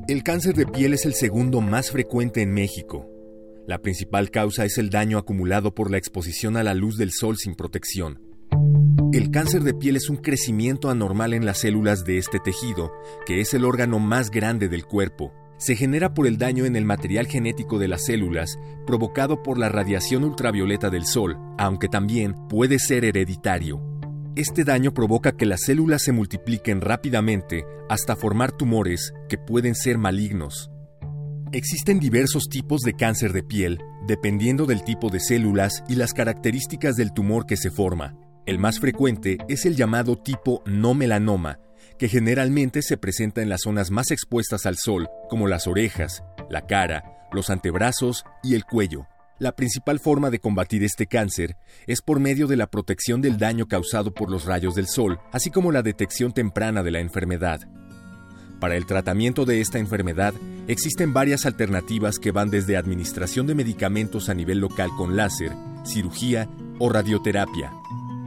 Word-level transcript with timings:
El 0.08 0.24
cáncer 0.24 0.56
de 0.56 0.66
piel 0.66 0.94
es 0.94 1.06
el 1.06 1.14
segundo 1.14 1.62
más 1.62 1.92
frecuente 1.92 2.42
en 2.42 2.52
México. 2.52 3.08
La 3.68 3.78
principal 3.78 4.32
causa 4.32 4.66
es 4.66 4.78
el 4.78 4.90
daño 4.90 5.20
acumulado 5.20 5.76
por 5.76 5.92
la 5.92 5.98
exposición 5.98 6.58
a 6.58 6.64
la 6.64 6.74
luz 6.74 6.98
del 6.98 7.12
sol 7.12 7.38
sin 7.38 7.56
protección. 7.56 8.29
El 9.12 9.32
cáncer 9.32 9.64
de 9.64 9.74
piel 9.74 9.96
es 9.96 10.08
un 10.12 10.18
crecimiento 10.18 10.92
anormal 10.92 11.34
en 11.34 11.44
las 11.44 11.58
células 11.58 12.06
de 12.06 12.20
este 12.20 12.40
tejido, 12.40 12.94
que 13.26 13.42
es 13.42 13.56
el 13.56 13.66
órgano 13.66 13.98
más 13.98 14.30
grande 14.30 14.70
del 14.70 14.86
cuerpo. 14.86 15.34
Se 15.58 15.76
genera 15.76 16.14
por 16.14 16.28
el 16.28 16.38
daño 16.38 16.66
en 16.66 16.76
el 16.76 16.86
material 16.86 17.26
genético 17.26 17.80
de 17.80 17.88
las 17.88 18.06
células 18.06 18.60
provocado 18.86 19.42
por 19.42 19.58
la 19.58 19.68
radiación 19.68 20.24
ultravioleta 20.24 20.92
del 20.92 21.08
sol, 21.08 21.40
aunque 21.58 21.88
también 21.88 22.36
puede 22.50 22.78
ser 22.78 23.04
hereditario. 23.04 23.82
Este 24.36 24.64
daño 24.64 24.94
provoca 24.94 25.32
que 25.32 25.48
las 25.48 25.62
células 25.62 26.04
se 26.04 26.12
multipliquen 26.12 26.80
rápidamente 26.80 27.66
hasta 27.90 28.16
formar 28.16 28.52
tumores 28.52 29.12
que 29.28 29.40
pueden 29.40 29.74
ser 29.74 29.98
malignos. 29.98 30.70
Existen 31.52 32.00
diversos 32.00 32.48
tipos 32.48 32.82
de 32.82 32.94
cáncer 32.94 33.34
de 33.34 33.42
piel, 33.42 33.80
dependiendo 34.06 34.68
del 34.68 34.84
tipo 34.84 35.10
de 35.10 35.20
células 35.20 35.84
y 35.90 35.96
las 35.96 36.14
características 36.14 36.96
del 36.96 37.12
tumor 37.12 37.48
que 37.48 37.58
se 37.58 37.72
forma. 37.72 38.16
El 38.50 38.58
más 38.58 38.80
frecuente 38.80 39.38
es 39.48 39.68
el 39.68 39.76
llamado 39.76 40.18
tipo 40.18 40.64
no 40.66 40.96
melanoma, 40.96 41.60
que 42.00 42.10
generalmente 42.10 42.82
se 42.82 42.98
presenta 42.98 43.44
en 43.44 43.50
las 43.50 43.62
zonas 43.62 43.92
más 43.92 44.10
expuestas 44.10 44.66
al 44.66 44.76
sol, 44.76 45.08
como 45.30 45.48
las 45.48 45.68
orejas, 45.68 46.24
la 46.50 46.66
cara, 46.66 47.04
los 47.32 47.52
antebrazos 47.52 48.24
y 48.42 48.56
el 48.56 48.66
cuello. 48.66 49.06
La 49.38 49.56
principal 49.56 50.00
forma 50.00 50.32
de 50.32 50.40
combatir 50.40 50.84
este 50.84 51.06
cáncer 51.06 51.58
es 51.86 52.02
por 52.02 52.20
medio 52.20 52.48
de 52.48 52.58
la 52.58 52.66
protección 52.66 53.22
del 53.22 53.38
daño 53.38 53.68
causado 53.68 54.16
por 54.16 54.32
los 54.32 54.46
rayos 54.46 54.74
del 54.74 54.88
sol, 54.88 55.20
así 55.32 55.52
como 55.52 55.72
la 55.72 55.84
detección 55.84 56.34
temprana 56.34 56.82
de 56.82 56.90
la 56.90 57.02
enfermedad. 57.02 57.70
Para 58.60 58.78
el 58.78 58.88
tratamiento 58.88 59.46
de 59.46 59.62
esta 59.62 59.78
enfermedad 59.78 60.34
existen 60.68 61.14
varias 61.14 61.46
alternativas 61.46 62.18
que 62.18 62.32
van 62.32 62.50
desde 62.50 62.78
administración 62.78 63.46
de 63.46 63.54
medicamentos 63.54 64.28
a 64.28 64.34
nivel 64.34 64.58
local 64.58 64.90
con 64.98 65.16
láser, 65.16 65.52
cirugía 65.86 66.50
o 66.80 66.90
radioterapia. 66.90 67.72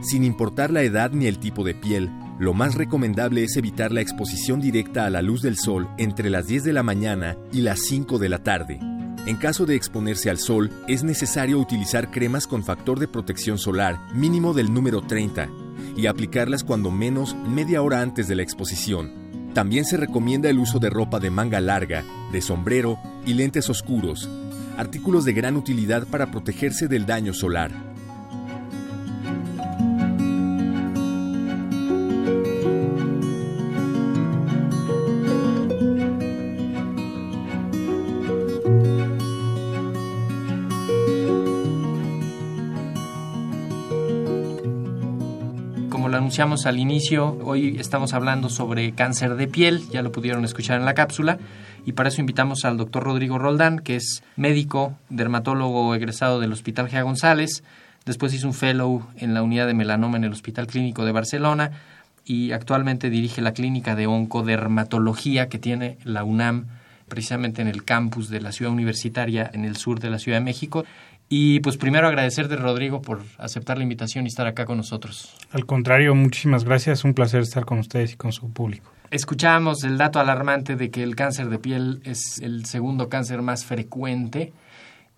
Sin 0.03 0.25
importar 0.25 0.69
la 0.69 0.83
edad 0.83 1.11
ni 1.11 1.27
el 1.27 1.39
tipo 1.39 1.63
de 1.63 1.73
piel, 1.73 2.11
lo 2.37 2.53
más 2.53 2.75
recomendable 2.75 3.43
es 3.43 3.55
evitar 3.55 3.93
la 3.93 4.01
exposición 4.01 4.59
directa 4.59 5.05
a 5.05 5.09
la 5.09 5.21
luz 5.21 5.41
del 5.41 5.57
sol 5.57 5.87
entre 5.97 6.29
las 6.29 6.45
10 6.45 6.65
de 6.65 6.73
la 6.73 6.83
mañana 6.83 7.37
y 7.53 7.61
las 7.61 7.79
5 7.79 8.19
de 8.19 8.27
la 8.27 8.43
tarde. 8.43 8.79
En 9.25 9.37
caso 9.37 9.65
de 9.65 9.75
exponerse 9.75 10.29
al 10.29 10.37
sol, 10.37 10.69
es 10.89 11.05
necesario 11.05 11.57
utilizar 11.57 12.11
cremas 12.11 12.47
con 12.47 12.65
factor 12.65 12.99
de 12.99 13.07
protección 13.07 13.57
solar 13.57 13.97
mínimo 14.13 14.53
del 14.53 14.73
número 14.73 15.01
30 15.01 15.47
y 15.95 16.07
aplicarlas 16.07 16.65
cuando 16.65 16.91
menos 16.91 17.33
media 17.47 17.81
hora 17.81 18.01
antes 18.01 18.27
de 18.27 18.35
la 18.35 18.43
exposición. 18.43 19.13
También 19.53 19.85
se 19.85 19.95
recomienda 19.95 20.49
el 20.49 20.59
uso 20.59 20.79
de 20.79 20.89
ropa 20.89 21.21
de 21.21 21.29
manga 21.29 21.61
larga, 21.61 22.03
de 22.33 22.41
sombrero 22.41 22.99
y 23.25 23.35
lentes 23.35 23.69
oscuros, 23.69 24.29
artículos 24.77 25.23
de 25.23 25.31
gran 25.31 25.55
utilidad 25.55 26.05
para 26.07 26.29
protegerse 26.29 26.89
del 26.89 27.05
daño 27.05 27.33
solar. 27.33 27.92
Anunciamos 46.33 46.65
al 46.65 46.79
inicio, 46.79 47.37
hoy 47.43 47.77
estamos 47.79 48.15
hablando 48.15 48.49
sobre 48.49 48.93
cáncer 48.93 49.35
de 49.35 49.47
piel, 49.47 49.87
ya 49.91 50.01
lo 50.01 50.11
pudieron 50.11 50.43
escuchar 50.45 50.79
en 50.79 50.85
la 50.85 50.95
cápsula, 50.95 51.37
y 51.85 51.91
para 51.91 52.09
eso 52.09 52.21
invitamos 52.21 52.65
al 52.65 52.75
doctor 52.75 53.03
Rodrigo 53.03 53.37
Roldán, 53.37 53.77
que 53.77 53.97
es 53.97 54.23
médico, 54.35 54.97
dermatólogo 55.09 55.93
egresado 55.93 56.39
del 56.39 56.51
Hospital 56.51 56.89
Gea 56.89 57.03
González, 57.03 57.63
después 58.07 58.33
hizo 58.33 58.47
un 58.47 58.55
fellow 58.55 59.05
en 59.17 59.35
la 59.35 59.43
unidad 59.43 59.67
de 59.67 59.75
melanoma 59.75 60.17
en 60.17 60.23
el 60.23 60.31
Hospital 60.31 60.65
Clínico 60.65 61.05
de 61.05 61.11
Barcelona 61.11 61.69
y 62.25 62.51
actualmente 62.51 63.11
dirige 63.11 63.43
la 63.43 63.53
clínica 63.53 63.95
de 63.95 64.07
oncodermatología 64.07 65.49
que 65.49 65.59
tiene 65.59 65.99
la 66.03 66.23
UNAM 66.23 66.65
precisamente 67.09 67.61
en 67.61 67.67
el 67.67 67.83
campus 67.83 68.29
de 68.29 68.41
la 68.41 68.51
ciudad 68.51 68.73
universitaria 68.73 69.47
en 69.53 69.65
el 69.65 69.75
sur 69.75 69.99
de 69.99 70.09
la 70.09 70.17
Ciudad 70.17 70.39
de 70.39 70.45
México 70.45 70.83
y 71.29 71.59
pues 71.61 71.77
primero 71.77 72.07
agradecerte, 72.07 72.55
Rodrigo, 72.55 73.01
por 73.01 73.21
aceptar 73.37 73.77
la 73.77 73.83
invitación 73.83 74.25
y 74.25 74.27
estar 74.27 74.47
acá 74.47 74.65
con 74.65 74.77
nosotros. 74.77 75.35
Al 75.51 75.65
contrario, 75.65 76.13
muchísimas 76.15 76.63
gracias. 76.63 77.03
Un 77.03 77.13
placer 77.13 77.41
estar 77.41 77.65
con 77.65 77.79
ustedes 77.79 78.13
y 78.13 78.15
con 78.15 78.31
su 78.31 78.51
público. 78.51 78.91
Escuchamos 79.09 79.83
el 79.83 79.97
dato 79.97 80.19
alarmante 80.19 80.75
de 80.75 80.89
que 80.89 81.03
el 81.03 81.15
cáncer 81.15 81.49
de 81.49 81.59
piel 81.59 82.01
es 82.03 82.39
el 82.41 82.65
segundo 82.65 83.09
cáncer 83.09 83.41
más 83.41 83.65
frecuente 83.65 84.53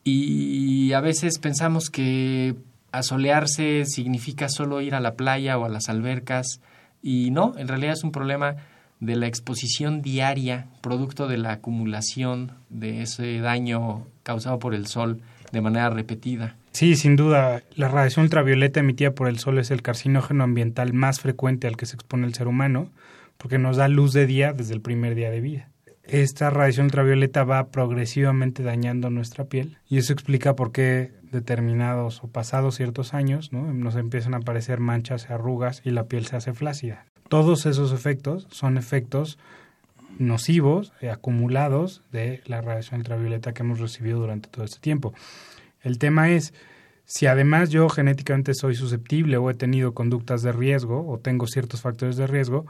y 0.04 0.94
a 0.94 1.00
veces 1.00 1.40
pensamos 1.40 1.90
que 1.90 2.56
asolearse 2.92 3.86
significa 3.86 4.50
solo 4.50 4.82
ir 4.82 4.96
a 4.96 5.00
la 5.00 5.16
playa 5.16 5.58
o 5.58 5.66
a 5.66 5.70
las 5.70 5.90
albercas 5.90 6.62
y 7.02 7.32
no, 7.32 7.54
en 7.58 7.68
realidad 7.68 7.94
es 7.94 8.04
un 8.04 8.12
problema 8.12 8.56
de 9.00 9.16
la 9.16 9.28
exposición 9.28 10.02
diaria, 10.02 10.68
producto 10.82 11.28
de 11.28 11.38
la 11.38 11.54
acumulación 11.54 12.54
de 12.70 13.02
ese 13.02 13.40
daño 13.40 14.08
causado 14.24 14.60
por 14.60 14.74
el 14.74 14.88
sol 14.88 15.22
de 15.56 15.62
manera 15.62 15.90
repetida. 15.90 16.58
Sí, 16.72 16.96
sin 16.96 17.16
duda, 17.16 17.64
la 17.76 17.88
radiación 17.88 18.26
ultravioleta 18.26 18.82
emitida 18.82 19.12
por 19.12 19.30
el 19.30 19.40
sol 19.40 19.58
es 19.58 19.72
el 19.72 19.82
carcinógeno 19.82 20.44
ambiental 20.44 20.94
más 20.94 21.22
frecuente 21.22 21.68
al 21.68 21.78
que 21.78 21.86
se 21.86 21.96
expone 21.96 22.28
el 22.28 22.34
ser 22.34 22.48
humano, 22.48 22.92
porque 23.38 23.58
nos 23.58 23.78
da 23.78 23.88
luz 23.88 24.14
de 24.14 24.26
día 24.26 24.52
desde 24.52 24.74
el 24.74 24.82
primer 24.82 25.16
día 25.16 25.32
de 25.32 25.40
vida. 25.40 25.70
Esta 26.04 26.50
radiación 26.50 26.88
ultravioleta 26.88 27.46
va 27.46 27.72
progresivamente 27.72 28.62
dañando 28.62 29.10
nuestra 29.10 29.46
piel 29.46 29.78
y 29.88 29.98
eso 29.98 30.14
explica 30.14 30.56
por 30.56 30.72
qué 30.72 31.14
determinados 31.32 32.24
o 32.24 32.28
pasados 32.28 32.76
ciertos 32.76 33.14
años 33.14 33.52
¿no? 33.52 33.74
nos 33.74 33.96
empiezan 33.96 34.36
a 34.36 34.38
aparecer 34.38 34.80
manchas 34.80 35.28
y 35.30 35.34
arrugas 35.34 35.82
y 35.84 35.90
la 35.92 36.04
piel 36.04 36.28
se 36.28 36.36
hace 36.36 36.54
flácida. 36.54 37.06
Todos 37.28 37.66
esos 37.66 37.92
efectos 37.92 38.48
son 38.52 38.78
efectos 38.78 39.40
nocivos 40.18 40.94
eh, 41.02 41.10
acumulados 41.10 42.04
de 42.12 42.42
la 42.46 42.62
radiación 42.62 43.02
ultravioleta 43.02 43.54
que 43.54 43.64
hemos 43.64 43.80
recibido 43.80 44.20
durante 44.20 44.50
todo 44.50 44.66
este 44.66 44.80
tiempo. 44.80 45.14
El 45.82 45.98
tema 46.00 46.30
es, 46.30 46.54
Si 47.06 47.28
además 47.28 47.70
yo 47.70 47.88
genéticamente 47.88 48.56
soy 48.56 48.74
susceptible 48.74 49.38
o 49.38 49.50
he 49.52 49.54
tenido 49.54 49.94
conductas 49.94 50.42
de 50.42 50.52
riesgo 50.52 51.08
o 51.08 51.20
tengo 51.20 51.46
ciertos 51.46 51.82
factores 51.82 52.18
de 52.18 52.26
riesgo, 52.26 52.66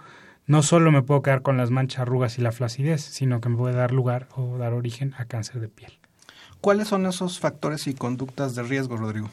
no 0.46 0.62
solo 0.62 0.92
me 0.92 1.02
puedo 1.02 1.22
quedar 1.22 1.42
con 1.42 1.58
las 1.58 1.72
manchas, 1.72 2.02
arrugas 2.02 2.38
y 2.38 2.42
la 2.42 2.52
flacidez, 2.52 3.02
sino 3.02 3.40
que 3.40 3.50
me 3.50 3.58
puede 3.58 3.76
dar 3.76 3.94
lugar 3.94 4.28
o 4.36 4.58
dar 4.58 4.74
origen 4.74 5.14
a 5.18 5.26
cáncer 5.26 5.62
de 5.62 5.70
piel. 5.70 5.94
¿Cuáles 6.62 6.88
son 6.88 7.06
esos 7.06 7.40
factores 7.40 7.88
y 7.88 7.94
conductas 7.94 8.56
de 8.56 8.64
riesgo, 8.64 8.98
Rodrigo? 8.98 9.30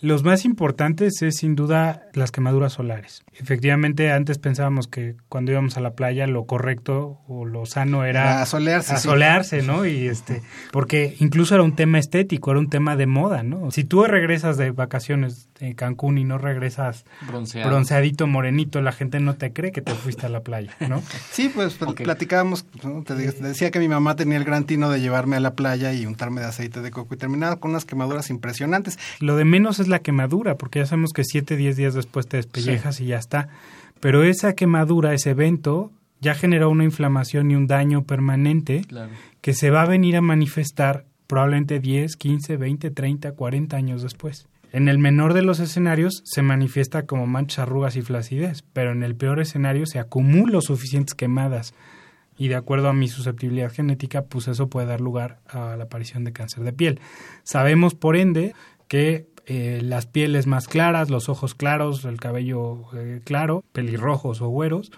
Los 0.00 0.22
más 0.22 0.44
importantes 0.44 1.22
es 1.22 1.36
sin 1.36 1.56
duda 1.56 2.02
las 2.14 2.30
quemaduras 2.30 2.74
solares. 2.74 3.22
Efectivamente, 3.34 4.12
antes 4.12 4.38
pensábamos 4.38 4.88
que 4.88 5.16
cuando 5.28 5.52
íbamos 5.52 5.76
a 5.76 5.80
la 5.80 5.94
playa 5.94 6.26
lo 6.26 6.44
correcto 6.44 7.20
o 7.28 7.44
lo 7.44 7.66
sano 7.66 8.04
era 8.04 8.42
asolearse, 8.42 8.94
asolearse, 8.94 9.62
¿no? 9.62 9.86
Y 9.86 10.08
este, 10.08 10.42
porque 10.72 11.16
incluso 11.20 11.54
era 11.54 11.64
un 11.64 11.74
tema 11.74 11.98
estético, 11.98 12.50
era 12.50 12.60
un 12.60 12.70
tema 12.70 12.96
de 12.96 13.06
moda, 13.06 13.42
¿no? 13.42 13.70
Si 13.70 13.84
tú 13.84 14.04
regresas 14.04 14.56
de 14.56 14.70
vacaciones 14.70 15.48
en 15.60 15.74
Cancún 15.74 16.18
y 16.18 16.24
no 16.24 16.38
regresas 16.38 17.04
bronceadito, 17.64 18.26
morenito, 18.26 18.80
la 18.80 18.92
gente 18.92 19.20
no 19.20 19.34
te 19.34 19.52
cree 19.52 19.72
que 19.72 19.82
te 19.82 19.94
fuiste 19.94 20.26
a 20.26 20.28
la 20.28 20.40
playa, 20.40 20.72
¿no? 20.88 21.02
Sí, 21.30 21.50
pues 21.54 21.74
platicábamos, 21.74 22.64
te 23.04 23.14
decía 23.14 23.70
que 23.70 23.78
mi 23.78 23.88
mamá 23.88 24.16
tenía 24.16 24.38
el 24.38 24.44
gran 24.44 24.64
tino 24.64 24.90
de 24.90 25.00
llevarme 25.00 25.36
a 25.36 25.40
la 25.40 25.54
playa 25.54 25.92
y 25.92 26.06
untarme 26.06 26.40
de 26.40 26.48
aceite 26.48 26.80
de 26.80 26.90
coco 26.90 27.14
y 27.14 27.18
terminaba 27.18 27.56
con 27.56 27.72
unas 27.72 27.84
quemaduras 27.84 28.30
impresionantes. 28.30 28.98
Lo 29.20 29.36
de 29.36 29.44
menos 29.44 29.78
es 29.78 29.87
la 29.88 30.00
quemadura, 30.00 30.56
porque 30.56 30.80
ya 30.80 30.86
sabemos 30.86 31.12
que 31.12 31.24
7, 31.24 31.56
10 31.56 31.76
días 31.76 31.94
después 31.94 32.26
te 32.26 32.36
despellejas 32.36 33.00
y 33.00 33.06
ya 33.06 33.18
está. 33.18 33.48
Pero 34.00 34.22
esa 34.22 34.54
quemadura, 34.54 35.14
ese 35.14 35.30
evento, 35.30 35.90
ya 36.20 36.34
generó 36.34 36.70
una 36.70 36.84
inflamación 36.84 37.50
y 37.50 37.56
un 37.56 37.66
daño 37.66 38.04
permanente 38.04 38.82
que 39.40 39.54
se 39.54 39.70
va 39.70 39.82
a 39.82 39.86
venir 39.86 40.16
a 40.16 40.20
manifestar 40.20 41.04
probablemente 41.26 41.80
10, 41.80 42.16
15, 42.16 42.56
20, 42.56 42.90
30, 42.90 43.32
40 43.32 43.76
años 43.76 44.02
después. 44.02 44.48
En 44.70 44.88
el 44.88 44.98
menor 44.98 45.32
de 45.32 45.42
los 45.42 45.60
escenarios 45.60 46.22
se 46.24 46.42
manifiesta 46.42 47.06
como 47.06 47.26
manchas, 47.26 47.60
arrugas 47.60 47.96
y 47.96 48.02
flacidez, 48.02 48.64
pero 48.72 48.92
en 48.92 49.02
el 49.02 49.16
peor 49.16 49.40
escenario 49.40 49.86
se 49.86 49.98
acumulan 49.98 50.60
suficientes 50.60 51.14
quemadas 51.14 51.74
y 52.38 52.48
de 52.48 52.54
acuerdo 52.54 52.88
a 52.88 52.92
mi 52.92 53.08
susceptibilidad 53.08 53.72
genética, 53.72 54.22
pues 54.22 54.46
eso 54.46 54.68
puede 54.68 54.86
dar 54.86 55.00
lugar 55.00 55.40
a 55.48 55.76
la 55.76 55.84
aparición 55.84 56.24
de 56.24 56.32
cáncer 56.32 56.62
de 56.62 56.72
piel. 56.72 57.00
Sabemos, 57.42 57.94
por 57.94 58.16
ende, 58.16 58.54
que 58.86 59.26
eh, 59.50 59.80
las 59.82 60.04
pieles 60.04 60.46
más 60.46 60.68
claras, 60.68 61.08
los 61.08 61.30
ojos 61.30 61.54
claros, 61.54 62.04
el 62.04 62.20
cabello 62.20 62.84
eh, 62.94 63.22
claro, 63.24 63.64
pelirrojos 63.72 64.42
o 64.42 64.48
güeros, 64.48 64.92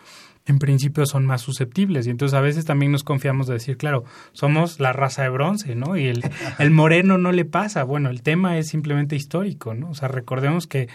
en 0.45 0.59
principio 0.59 1.07
son 1.07 1.25
más 1.25 1.41
susceptibles. 1.41 2.09
Y 2.09 2.11
entonces 2.11 2.37
a 2.37 2.41
veces 2.41 2.65
también 2.65 2.91
nos 2.91 3.05
confiamos 3.05 3.47
de 3.47 3.55
decir, 3.55 3.77
claro, 3.77 4.03
somos 4.33 4.81
la 4.81 4.93
raza 4.93 5.23
de 5.23 5.29
bronce, 5.29 5.77
¿no? 5.77 5.97
Y 5.97 6.07
el, 6.07 6.25
el 6.59 6.71
moreno 6.73 7.17
no 7.17 7.31
le 7.31 7.45
pasa. 7.45 7.85
Bueno, 7.85 8.11
el 8.11 8.23
tema 8.23 8.59
es 8.59 8.67
simplemente 8.67 9.15
histórico, 9.15 9.73
¿no? 9.75 9.91
O 9.91 9.95
sea, 9.95 10.09
recordemos 10.09 10.67
que 10.67 10.89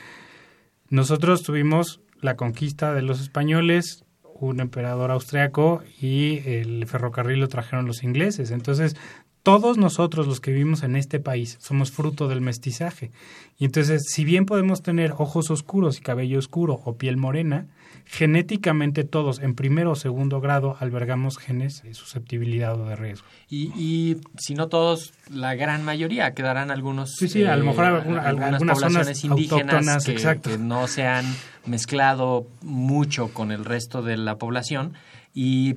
nosotros 0.89 1.41
tuvimos 1.41 2.01
la 2.19 2.35
conquista 2.35 2.93
de 2.93 3.03
los 3.03 3.21
españoles, 3.21 4.03
un 4.37 4.59
emperador 4.59 5.11
austriaco 5.11 5.81
y 6.01 6.39
el 6.45 6.85
ferrocarril 6.87 7.39
lo 7.39 7.47
trajeron 7.47 7.85
los 7.85 8.03
ingleses. 8.03 8.51
Entonces, 8.51 8.97
todos 9.45 9.77
nosotros 9.77 10.25
los 10.25 10.41
que 10.41 10.51
vivimos 10.51 10.81
en 10.81 10.95
este 10.95 11.19
país 11.19 11.59
somos 11.61 11.91
fruto 11.91 12.27
del 12.27 12.41
mestizaje. 12.41 13.11
Y 13.59 13.65
entonces, 13.65 14.01
si 14.09 14.25
bien 14.25 14.47
podemos 14.47 14.81
tener 14.81 15.13
ojos 15.19 15.51
oscuros 15.51 15.99
y 15.99 16.01
cabello 16.01 16.39
oscuro 16.39 16.81
o 16.83 16.95
piel 16.95 17.15
morena, 17.15 17.67
genéticamente 18.05 19.03
todos 19.03 19.39
en 19.39 19.53
primero 19.53 19.91
o 19.91 19.95
segundo 19.95 20.41
grado 20.41 20.77
albergamos 20.79 21.37
genes 21.37 21.83
de 21.83 21.93
susceptibilidad 21.93 22.73
o 22.73 22.87
de 22.87 22.95
riesgo. 22.95 23.27
Y, 23.47 23.71
y 23.77 24.17
si 24.39 24.55
no 24.55 24.67
todos, 24.67 25.13
la 25.29 25.53
gran 25.53 25.83
mayoría 25.85 26.33
quedarán 26.33 26.71
algunos. 26.71 27.13
Sí, 27.15 27.27
sí, 27.27 27.43
a 27.45 27.55
lo 27.55 27.65
mejor 27.65 27.85
eh, 27.85 28.19
algunas, 28.19 28.63
poblaciones 28.63 29.23
indígenas 29.23 30.05
que 30.05 30.57
no 30.57 30.87
se 30.87 31.05
han 31.05 31.25
mezclado 31.67 32.47
mucho 32.63 33.27
con 33.27 33.51
el 33.51 33.63
resto 33.63 34.01
de 34.01 34.17
la 34.17 34.39
población 34.39 34.93
y, 35.37 35.73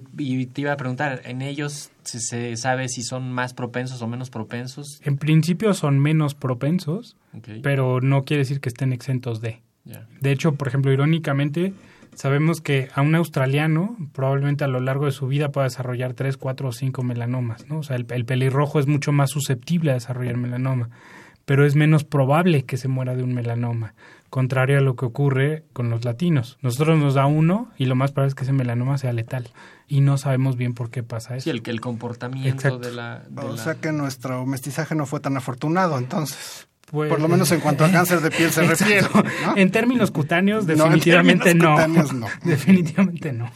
te 0.47 0.61
iba 0.61 0.73
a 0.73 0.77
preguntar, 0.77 1.21
¿en 1.25 1.43
ellos 1.43 1.91
se, 2.05 2.57
sabe 2.57 2.89
si 2.89 3.03
son 3.03 3.33
más 3.33 3.55
propensos 3.55 4.01
o 4.03 4.07
menos 4.07 4.31
propensos? 4.31 5.01
En 5.03 5.19
principio 5.19 5.75
son 5.75 5.99
menos 5.99 6.37
propensos, 6.37 7.17
pero 7.61 8.01
no 8.01 8.25
quiere 8.25 8.43
decir 8.43 8.61
que 8.61 8.69
estén 8.69 8.93
exentos 8.93 9.41
de. 9.41 9.61
De 10.21 10.31
hecho, 10.31 10.55
por 10.55 10.69
ejemplo, 10.69 10.93
irónicamente, 10.93 11.73
sabemos 12.15 12.61
que 12.61 12.89
a 12.95 13.03
un 13.03 13.17
australiano 13.17 13.97
probablemente 14.13 14.63
a 14.63 14.69
lo 14.69 14.79
largo 14.79 15.07
de 15.07 15.13
su 15.13 15.27
vida 15.27 15.51
pueda 15.51 15.65
desarrollar 15.65 16.15
tres, 16.15 16.37
cuatro 16.37 16.69
o 16.69 16.73
cinco 16.73 17.03
melanomas, 17.03 17.69
¿no? 17.69 17.79
O 17.79 17.83
sea, 17.83 17.97
el, 17.97 18.07
el 18.11 18.25
pelirrojo 18.25 18.79
es 18.79 18.87
mucho 18.87 19.11
más 19.11 19.31
susceptible 19.31 19.91
a 19.91 19.95
desarrollar 19.95 20.37
melanoma, 20.37 20.91
pero 21.47 21.67
es 21.67 21.75
menos 21.75 22.05
probable 22.05 22.65
que 22.65 22.77
se 22.77 22.87
muera 22.87 23.17
de 23.17 23.25
un 23.25 23.35
melanoma 23.35 23.95
contrario 24.31 24.79
a 24.79 24.81
lo 24.81 24.97
que 24.97 25.07
ocurre 25.07 25.65
con 25.73 25.91
los 25.91 26.05
latinos. 26.05 26.59
Nosotros 26.63 26.99
nos 26.99 27.15
da 27.15 27.27
uno 27.27 27.71
y 27.79 27.87
lo 27.87 27.95
más 27.95 28.13
probable 28.13 28.29
es 28.29 28.35
que 28.35 28.45
ese 28.45 28.53
melanoma 28.53 28.99
sea 28.99 29.13
letal 29.13 29.49
y 29.87 30.01
no 30.01 30.19
sabemos 30.19 30.57
bien 30.57 30.75
por 30.75 30.91
qué 30.91 31.03
pasa 31.03 31.37
eso. 31.37 31.45
Sí, 31.45 31.51
el, 31.51 31.63
el 31.65 31.81
comportamiento 31.81 32.79
de 32.79 32.93
la... 32.93 33.23
o 33.37 33.57
sea 33.57 33.77
que 33.77 33.93
nuestro 33.93 34.45
mestizaje 34.47 34.95
no 34.95 35.07
fue 35.07 35.21
tan 35.21 35.37
afortunado 35.37 35.99
entonces. 35.99 36.69
Pues, 36.91 37.11
por 37.11 37.21
lo 37.21 37.29
menos 37.29 37.53
en 37.53 37.61
cuanto 37.61 37.85
a 37.85 37.91
cáncer 37.91 38.21
de 38.21 38.31
piel 38.31 38.51
se 38.51 38.63
refiere. 38.67 39.07
En 39.57 39.71
términos 39.71 40.11
cutáneos, 40.11 40.67
definitivamente 40.67 41.55
no. 41.55 41.77
definitivamente 42.45 43.33
no. 43.33 43.51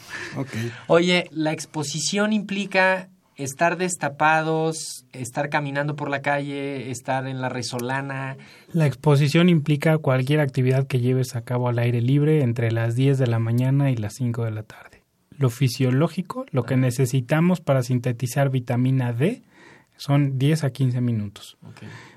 Oye, 0.86 1.28
¿la 1.30 1.52
exposición 1.52 2.32
implica 2.32 3.08
estar 3.37 3.76
destapados, 3.76 5.05
estar 5.12 5.49
caminando 5.49 5.96
por 5.96 6.11
la 6.11 6.23
calle, 6.23 6.90
estar 6.90 7.26
en 7.26 7.40
la 7.40 7.49
resolana. 7.49 8.37
La 8.73 8.87
exposición 8.87 9.49
implica 9.49 9.99
cualquier 9.99 10.40
actividad 10.40 10.87
que 10.87 11.00
lleves 11.00 11.34
a 11.37 11.43
cabo 11.43 11.69
al 11.69 11.79
aire 11.79 12.00
libre 12.00 12.43
entre 12.43 12.73
las 12.73 12.94
10 12.94 13.19
de 13.19 13.26
la 13.26 13.38
mañana 13.38 13.90
y 13.90 13.96
las 13.96 14.14
5 14.14 14.44
de 14.44 14.50
la 14.50 14.62
tarde. 14.62 15.02
Lo 15.38 15.50
fisiológico, 15.50 16.46
lo 16.50 16.64
que 16.64 16.76
necesitamos 16.76 17.61
para 17.61 17.82
sintetizar 17.82 18.50
vitamina 18.50 19.12
D, 19.12 19.43
son 19.96 20.38
10 20.38 20.64
a 20.64 20.70
15 20.70 21.00
minutos. 21.00 21.56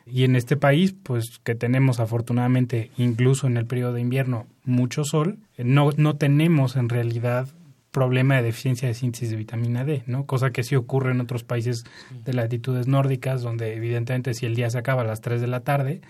Y 0.06 0.24
en 0.24 0.36
este 0.36 0.58
país, 0.58 0.96
pues 1.04 1.40
que 1.44 1.56
tenemos 1.56 2.00
afortunadamente, 2.00 2.92
incluso 2.98 3.48
en 3.48 3.58
el 3.58 3.66
periodo 3.66 3.94
de 3.94 4.02
invierno, 4.02 4.48
mucho 4.64 5.04
sol, 5.04 5.40
no, 5.58 5.92
no 5.98 6.16
tenemos 6.16 6.76
en 6.76 6.90
realidad 6.90 7.48
problema 7.96 8.36
de 8.36 8.44
deficiencia 8.44 8.90
de 8.90 8.94
síntesis 8.94 9.30
de 9.30 9.38
vitamina 9.38 9.86
D, 9.86 10.04
¿no? 10.06 10.26
Cosa 10.26 10.52
que 10.52 10.64
sí 10.64 10.76
ocurre 10.76 11.12
en 11.12 11.22
otros 11.22 11.46
países 11.46 11.86
de 12.26 12.34
latitudes 12.34 12.88
nórdicas, 12.88 13.42
donde 13.42 13.74
evidentemente 13.74 14.34
si 14.34 14.46
el 14.46 14.54
día 14.54 14.70
se 14.70 14.78
acaba 14.78 15.04
a 15.04 15.06
las 15.06 15.22
3 15.22 15.40
de 15.40 15.48
la 15.48 15.62
tarde 15.62 16.02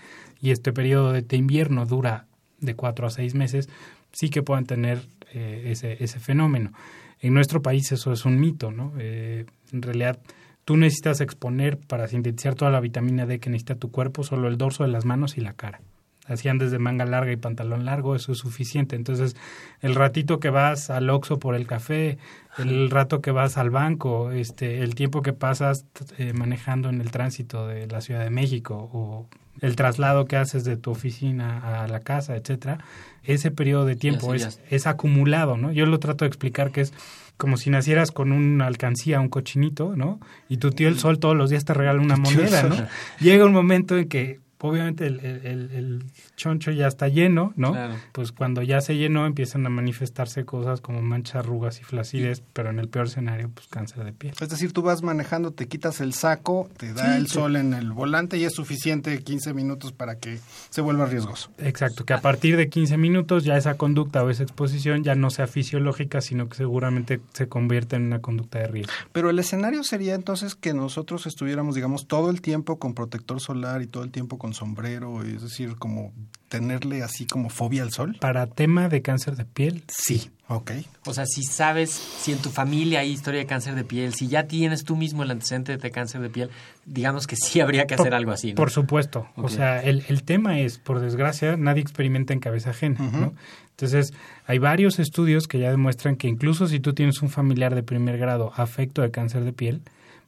y 0.42 0.50
este 0.50 0.72
periodo 0.72 1.12
de 1.12 1.36
invierno 1.36 1.86
dura 1.86 2.26
de 2.58 2.74
4 2.74 3.06
a 3.06 3.10
6 3.10 3.36
meses, 3.36 3.68
sí 4.10 4.30
que 4.30 4.42
pueden 4.42 4.66
tener 4.66 5.06
eh, 5.32 5.66
ese, 5.66 6.02
ese 6.02 6.18
fenómeno. 6.18 6.72
En 7.20 7.34
nuestro 7.34 7.62
país 7.62 7.92
eso 7.92 8.12
es 8.12 8.24
un 8.24 8.40
mito, 8.40 8.72
¿no? 8.72 8.92
Eh, 8.98 9.46
en 9.72 9.82
realidad 9.82 10.18
tú 10.64 10.76
necesitas 10.76 11.20
exponer 11.20 11.78
para 11.78 12.08
sintetizar 12.08 12.56
toda 12.56 12.72
la 12.72 12.80
vitamina 12.80 13.26
D 13.26 13.38
que 13.38 13.48
necesita 13.48 13.76
tu 13.76 13.92
cuerpo 13.92 14.24
solo 14.24 14.48
el 14.48 14.58
dorso 14.58 14.82
de 14.82 14.90
las 14.90 15.04
manos 15.04 15.38
y 15.38 15.40
la 15.40 15.52
cara 15.52 15.80
hacían 16.28 16.58
desde 16.58 16.78
manga 16.78 17.04
larga 17.04 17.32
y 17.32 17.36
pantalón 17.36 17.84
largo, 17.84 18.14
eso 18.14 18.32
es 18.32 18.38
suficiente. 18.38 18.96
Entonces, 18.96 19.36
el 19.80 19.94
ratito 19.94 20.40
que 20.40 20.50
vas 20.50 20.90
al 20.90 21.10
Oxxo 21.10 21.38
por 21.38 21.54
el 21.54 21.66
café, 21.66 22.18
el 22.58 22.90
rato 22.90 23.20
que 23.20 23.30
vas 23.30 23.56
al 23.58 23.70
banco, 23.70 24.30
este, 24.30 24.82
el 24.82 24.94
tiempo 24.94 25.22
que 25.22 25.32
pasas 25.32 25.84
eh, 26.18 26.32
manejando 26.32 26.88
en 26.88 27.00
el 27.00 27.10
tránsito 27.10 27.66
de 27.66 27.86
la 27.86 28.00
Ciudad 28.00 28.24
de 28.24 28.30
México 28.30 28.90
o 28.92 29.28
el 29.60 29.76
traslado 29.76 30.26
que 30.26 30.36
haces 30.36 30.64
de 30.64 30.76
tu 30.76 30.90
oficina 30.90 31.82
a 31.82 31.88
la 31.88 32.00
casa, 32.00 32.36
etcétera, 32.36 32.78
ese 33.22 33.50
periodo 33.50 33.86
de 33.86 33.96
tiempo 33.96 34.34
es, 34.34 34.60
es 34.70 34.86
acumulado, 34.86 35.56
¿no? 35.56 35.72
Yo 35.72 35.86
lo 35.86 35.98
trato 35.98 36.24
de 36.24 36.28
explicar 36.28 36.70
que 36.70 36.82
es 36.82 36.92
como 37.36 37.56
si 37.56 37.70
nacieras 37.70 38.12
con 38.12 38.32
una 38.32 38.66
alcancía, 38.66 39.20
un 39.20 39.28
cochinito, 39.28 39.94
¿no? 39.96 40.20
Y 40.48 40.56
tu 40.58 40.70
tío 40.70 40.88
el 40.88 40.98
sol 40.98 41.18
todos 41.18 41.36
los 41.36 41.50
días 41.50 41.64
te 41.64 41.74
regala 41.74 42.00
una 42.00 42.16
moneda, 42.16 42.62
¿no? 42.62 42.76
Llega 43.20 43.44
un 43.44 43.52
momento 43.52 43.96
en 43.96 44.08
que 44.08 44.40
obviamente 44.60 45.06
el, 45.06 45.20
el, 45.20 45.70
el, 45.72 46.04
choncho 46.36 46.70
ya 46.70 46.86
está 46.86 47.08
lleno, 47.08 47.52
¿no? 47.56 47.74
Pues 48.12 48.32
cuando 48.32 48.62
ya 48.62 48.80
se 48.80 48.96
llenó 48.96 49.26
empiezan 49.26 49.66
a 49.66 49.68
manifestarse 49.68 50.44
cosas 50.44 50.80
como 50.80 51.02
manchas, 51.02 51.36
arrugas 51.36 51.80
y 51.80 51.84
flacidez, 51.84 52.42
pero 52.52 52.70
en 52.70 52.78
el 52.78 52.88
peor 52.88 53.06
escenario, 53.06 53.50
pues 53.50 53.66
cáncer 53.68 54.04
de 54.04 54.12
piel. 54.12 54.34
Es 54.40 54.48
decir, 54.48 54.72
tú 54.72 54.82
vas 54.82 55.02
manejando, 55.02 55.52
te 55.52 55.68
quitas 55.68 56.00
el 56.00 56.14
saco, 56.14 56.68
te 56.76 56.92
da 56.92 57.16
el 57.16 57.28
sol 57.28 57.56
en 57.56 57.74
el 57.74 57.92
volante 57.92 58.38
y 58.38 58.44
es 58.44 58.54
suficiente 58.54 59.22
15 59.22 59.54
minutos 59.54 59.92
para 59.92 60.18
que 60.18 60.38
se 60.70 60.80
vuelva 60.80 61.06
riesgoso. 61.06 61.50
Exacto, 61.58 62.04
que 62.04 62.14
a 62.14 62.20
partir 62.20 62.56
de 62.56 62.68
15 62.68 62.96
minutos 62.96 63.44
ya 63.44 63.56
esa 63.56 63.74
conducta 63.74 64.22
o 64.22 64.30
esa 64.30 64.42
exposición 64.42 65.04
ya 65.04 65.14
no 65.14 65.30
sea 65.30 65.46
fisiológica, 65.46 66.20
sino 66.20 66.48
que 66.48 66.56
seguramente 66.56 67.20
se 67.32 67.48
convierte 67.48 67.96
en 67.96 68.06
una 68.06 68.20
conducta 68.20 68.58
de 68.60 68.68
riesgo. 68.68 68.92
Pero 69.12 69.30
el 69.30 69.38
escenario 69.38 69.84
sería 69.84 70.14
entonces 70.14 70.54
que 70.54 70.74
nosotros 70.74 71.26
estuviéramos, 71.26 71.74
digamos, 71.74 72.06
todo 72.06 72.30
el 72.30 72.40
tiempo 72.40 72.78
con 72.78 72.94
protector 72.94 73.40
solar 73.40 73.82
y 73.82 73.86
todo 73.86 74.04
el 74.04 74.10
tiempo 74.10 74.38
con 74.38 74.45
con 74.46 74.54
sombrero, 74.54 75.24
es 75.24 75.42
decir, 75.42 75.74
como 75.74 76.12
tenerle 76.48 77.02
así 77.02 77.26
como 77.26 77.48
fobia 77.50 77.82
al 77.82 77.90
sol. 77.90 78.16
Para 78.20 78.46
tema 78.46 78.88
de 78.88 79.02
cáncer 79.02 79.34
de 79.34 79.44
piel, 79.44 79.82
sí. 79.88 80.30
Ok. 80.46 80.70
O 81.04 81.12
sea, 81.12 81.26
si 81.26 81.42
sabes, 81.42 81.90
si 81.90 82.30
en 82.30 82.38
tu 82.38 82.50
familia 82.50 83.00
hay 83.00 83.10
historia 83.10 83.40
de 83.40 83.46
cáncer 83.46 83.74
de 83.74 83.82
piel, 83.82 84.14
si 84.14 84.28
ya 84.28 84.44
tienes 84.46 84.84
tú 84.84 84.94
mismo 84.94 85.24
el 85.24 85.32
antecedente 85.32 85.76
de 85.76 85.90
cáncer 85.90 86.20
de 86.20 86.30
piel, 86.30 86.50
digamos 86.84 87.26
que 87.26 87.34
sí 87.34 87.58
habría 87.58 87.86
que 87.88 87.94
hacer 87.94 88.06
Por- 88.10 88.14
algo 88.14 88.30
así, 88.30 88.50
¿no? 88.50 88.54
Por 88.54 88.70
supuesto. 88.70 89.26
O 89.34 89.48
sea, 89.48 89.82
el, 89.82 90.04
el 90.06 90.22
tema 90.22 90.60
es, 90.60 90.78
por 90.78 91.00
desgracia, 91.00 91.56
nadie 91.56 91.82
experimenta 91.82 92.32
en 92.32 92.38
cabeza 92.38 92.70
ajena, 92.70 93.00
¿no? 93.00 93.34
Entonces, 93.70 94.14
hay 94.46 94.58
varios 94.58 95.00
estudios 95.00 95.48
que 95.48 95.58
ya 95.58 95.70
demuestran 95.72 96.14
que 96.14 96.28
incluso 96.28 96.68
si 96.68 96.78
tú 96.78 96.92
tienes 96.94 97.20
un 97.22 97.28
familiar 97.30 97.74
de 97.74 97.82
primer 97.82 98.16
grado 98.16 98.52
afecto 98.54 99.02
de 99.02 99.10
cáncer 99.10 99.42
de 99.42 99.52
piel, 99.52 99.82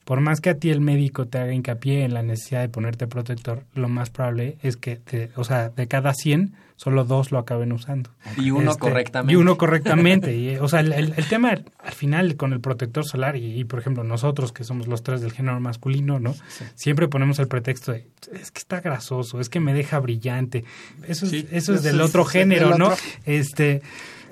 por 0.09 0.21
más 0.23 0.41
que 0.41 0.49
a 0.49 0.55
ti 0.55 0.71
el 0.71 0.81
médico 0.81 1.27
te 1.27 1.37
haga 1.37 1.53
hincapié 1.53 2.03
en 2.05 2.15
la 2.15 2.23
necesidad 2.23 2.63
de 2.63 2.71
ponerte 2.71 3.07
protector, 3.07 3.65
lo 3.75 3.91
más 3.91 4.09
probable 4.09 4.57
es 4.63 4.79
que, 4.79 4.97
te- 4.97 5.31
o 5.37 5.45
sea, 5.45 5.69
de 5.69 5.87
cada 5.87 6.15
100, 6.15 6.55
solo 6.77 7.05
dos 7.05 7.31
lo 7.31 7.39
acaben 7.39 7.73
usando. 7.73 8.09
Y 8.39 8.51
uno 8.51 8.71
Este, 8.71 8.81
correctamente. 8.81 9.33
Y 9.35 9.37
uno 9.37 9.59
correctamente. 9.59 10.35
Y, 10.35 10.57
o 10.57 10.67
sea, 10.67 10.81
el, 10.81 10.93
el- 10.95 11.13
el 11.15 11.29
tema 11.29 11.51
al 11.51 11.93
final 11.93 12.37
con 12.37 12.55
el 12.55 12.61
protector 12.61 13.05
solar 13.05 13.37
y, 13.37 13.61
y, 13.61 13.65
por 13.65 13.81
ejemplo, 13.81 14.03
nosotros 14.03 14.51
que 14.53 14.65
somos 14.65 14.87
los 14.87 15.03
tres 15.03 15.21
del 15.21 15.33
género 15.33 15.61
masculino, 15.61 16.19
¿no? 16.21 16.35
Siempre 16.75 17.07
ponemos 17.09 17.39
el 17.39 17.47
pretexto 17.49 17.93
de, 17.93 18.07
es 18.33 18.51
que 18.51 18.61
está 18.61 18.81
grasoso, 18.81 19.41
es 19.41 19.51
que 19.51 19.61
me 19.61 19.75
deja 19.75 19.99
brillante. 19.99 20.65
Eso 21.07 21.27
es, 21.27 21.33
Sí. 21.33 21.49
eso 21.51 21.75
es 21.75 21.83
del 21.83 22.01
otro 22.01 22.25
género, 22.25 22.79
¿no? 22.79 22.87
otro. 22.87 22.97
Este, 23.27 23.83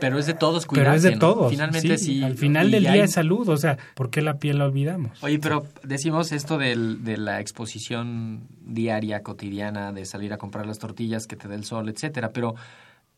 Pero 0.01 0.19
es 0.19 0.27
de 0.27 0.35
todos 0.35 0.67
pero 0.67 0.83
cuidarse, 0.83 0.97
es 0.97 1.03
de 1.05 1.11
¿no? 1.13 1.19
todos. 1.19 1.51
Finalmente 1.51 1.99
sí. 1.99 2.23
Al 2.23 2.37
final 2.37 2.71
del 2.71 2.83
día 2.83 2.93
hay- 2.93 3.01
es 3.01 3.13
salud, 3.13 3.49
o 3.49 3.57
sea, 3.57 3.79
¿por 3.95 4.11
qué 4.11 4.21
la 4.23 4.39
piel 4.39 4.59
la 4.59 4.67
olvidamos? 4.67 5.23
Oye, 5.23 5.39
pero 5.39 5.67
decimos 5.83 6.33
esto 6.33 6.59
del- 6.59 7.03
de 7.05 7.17
la 7.17 7.41
exposición 7.41 8.47
diaria, 8.61 9.23
cotidiana, 9.23 9.93
de 9.93 10.05
salir 10.05 10.33
a 10.33 10.39
comprar 10.39 10.67
las 10.67 10.79
tortillas 10.79 11.27
que 11.27 11.37
te 11.37 11.49
dé 11.49 11.55
el 11.55 11.65
sol, 11.65 11.89
etcétera, 11.89 12.31
pero 12.33 12.55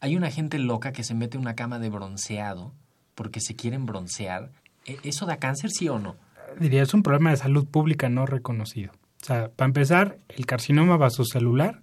hay 0.01 0.17
una 0.17 0.31
gente 0.31 0.59
loca 0.59 0.93
que 0.93 1.03
se 1.05 1.15
mete 1.15 1.37
en 1.37 1.43
una 1.43 1.55
cama 1.55 1.79
de 1.79 1.91
bronceado 1.91 2.73
porque 3.15 3.41
se 3.41 3.57
quieren 3.57 3.85
broncear. 3.87 4.51
¿E- 4.87 4.99
¿Eso 5.03 5.27
da 5.27 5.39
cáncer, 5.39 5.71
sí 5.71 5.89
o 5.89 5.99
no? 5.99 6.17
Diría, 6.61 6.83
es 6.83 6.95
un 6.95 7.03
problema 7.03 7.31
de 7.31 7.37
salud 7.37 7.67
pública 7.67 8.09
no 8.09 8.25
reconocido. 8.27 8.93
O 9.21 9.25
sea, 9.27 9.49
para 9.55 9.67
empezar, 9.67 10.19
el 10.29 10.47
carcinoma 10.47 10.97
vasocelular 10.97 11.83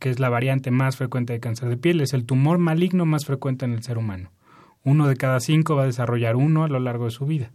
Que 0.00 0.10
es 0.10 0.18
la 0.20 0.28
variante 0.28 0.70
más 0.70 0.96
frecuente 0.96 1.32
de 1.32 1.40
cáncer 1.40 1.68
de 1.68 1.76
piel, 1.76 2.00
es 2.00 2.12
el 2.14 2.24
tumor 2.24 2.58
maligno 2.58 3.04
más 3.06 3.24
frecuente 3.26 3.64
en 3.64 3.72
el 3.72 3.82
ser 3.82 3.98
humano. 3.98 4.30
Uno 4.84 5.08
de 5.08 5.16
cada 5.16 5.40
cinco 5.40 5.74
va 5.76 5.82
a 5.82 5.86
desarrollar 5.86 6.36
uno 6.36 6.64
a 6.64 6.68
lo 6.68 6.78
largo 6.80 7.04
de 7.06 7.10
su 7.10 7.26
vida. 7.26 7.50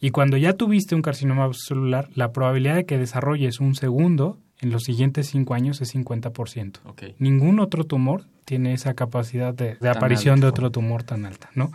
Y 0.00 0.10
cuando 0.10 0.36
ya 0.38 0.54
tuviste 0.54 0.94
un 0.94 1.02
carcinoma 1.02 1.50
celular, 1.52 2.08
la 2.14 2.32
probabilidad 2.32 2.74
de 2.76 2.86
que 2.86 2.96
desarrolles 2.98 3.60
un 3.60 3.74
segundo 3.74 4.38
en 4.60 4.70
los 4.70 4.84
siguientes 4.84 5.26
cinco 5.28 5.54
años 5.54 5.80
es 5.82 5.94
50%. 5.94 6.80
Ok. 6.84 7.02
Ningún 7.18 7.60
otro 7.60 7.84
tumor 7.84 8.24
tiene 8.46 8.72
esa 8.72 8.94
capacidad 8.94 9.52
de, 9.54 9.76
aparición 9.90 10.40
de 10.40 10.46
otro 10.46 10.70
tumor 10.70 11.02
tan 11.02 11.24
alta, 11.26 11.50
¿no? 11.54 11.70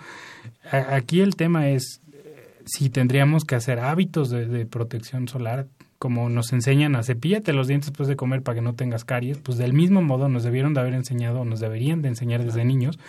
A- 0.72 0.96
Aquí 0.96 1.22
el 1.22 1.36
tema 1.36 1.70
es 1.70 2.02
eh, 2.12 2.62
si 2.66 2.90
tendríamos 2.90 3.46
que 3.46 3.56
hacer 3.56 3.80
hábitos 3.80 4.30
de, 4.32 4.48
de 4.48 4.66
protección 4.66 5.28
solar, 5.28 5.68
como 6.00 6.30
nos 6.30 6.52
enseñan 6.54 6.96
a 6.96 7.04
cepíllate 7.04 7.54
los 7.54 7.68
dientes 7.68 7.90
después 7.90 8.08
de 8.08 8.16
comer 8.16 8.42
para 8.42 8.56
que 8.56 8.62
no 8.62 8.74
tengas 8.74 9.06
caries, 9.06 9.38
pues 9.38 9.58
del 9.58 9.74
mismo 9.74 10.02
modo 10.02 10.30
nos 10.30 10.44
debieron 10.44 10.74
de 10.74 10.82
haber 10.82 10.94
enseñado, 10.94 11.46
nos 11.46 11.60
deberían 11.60 12.02
de 12.02 12.10
enseñar 12.10 12.44
desde 12.44 12.66
niños, 12.66 13.00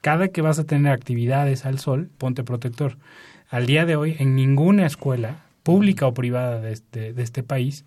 cada 0.00 0.28
que 0.28 0.42
vas 0.42 0.58
a 0.58 0.64
tener 0.64 0.92
actividades 0.92 1.66
al 1.66 1.78
sol, 1.78 2.10
ponte 2.18 2.44
protector. 2.44 2.96
Al 3.50 3.66
día 3.66 3.86
de 3.86 3.96
hoy, 3.96 4.16
en 4.18 4.36
ninguna 4.36 4.86
escuela, 4.86 5.44
pública 5.62 6.06
o 6.06 6.14
privada 6.14 6.60
de 6.60 6.72
este, 6.72 7.12
de 7.12 7.22
este 7.22 7.42
país, 7.42 7.84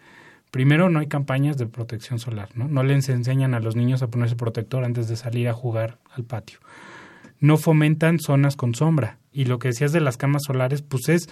primero 0.51 0.89
no 0.89 0.99
hay 0.99 1.07
campañas 1.07 1.57
de 1.57 1.67
protección 1.67 2.19
solar, 2.19 2.49
¿no? 2.53 2.67
No 2.67 2.83
les 2.83 3.07
enseñan 3.09 3.53
a 3.53 3.59
los 3.59 3.75
niños 3.75 4.01
a 4.01 4.07
ponerse 4.07 4.35
protector 4.35 4.83
antes 4.83 5.07
de 5.07 5.15
salir 5.15 5.47
a 5.47 5.53
jugar 5.53 5.97
al 6.13 6.23
patio. 6.23 6.59
No 7.39 7.57
fomentan 7.57 8.19
zonas 8.19 8.55
con 8.55 8.75
sombra. 8.75 9.17
Y 9.31 9.45
lo 9.45 9.59
que 9.59 9.69
decías 9.69 9.93
de 9.93 10.01
las 10.01 10.17
camas 10.17 10.43
solares, 10.45 10.81
pues 10.81 11.09
es, 11.09 11.29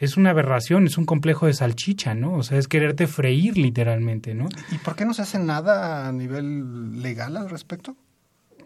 es 0.00 0.16
una 0.16 0.30
aberración, 0.30 0.86
es 0.86 0.96
un 0.96 1.04
complejo 1.04 1.46
de 1.46 1.52
salchicha, 1.52 2.14
¿no? 2.14 2.32
O 2.32 2.42
sea, 2.42 2.58
es 2.58 2.68
quererte 2.68 3.06
freír 3.06 3.58
literalmente, 3.58 4.34
¿no? 4.34 4.48
¿Y 4.72 4.78
por 4.78 4.96
qué 4.96 5.04
no 5.04 5.12
se 5.12 5.22
hace 5.22 5.38
nada 5.38 6.08
a 6.08 6.12
nivel 6.12 7.02
legal 7.02 7.36
al 7.36 7.50
respecto? 7.50 7.96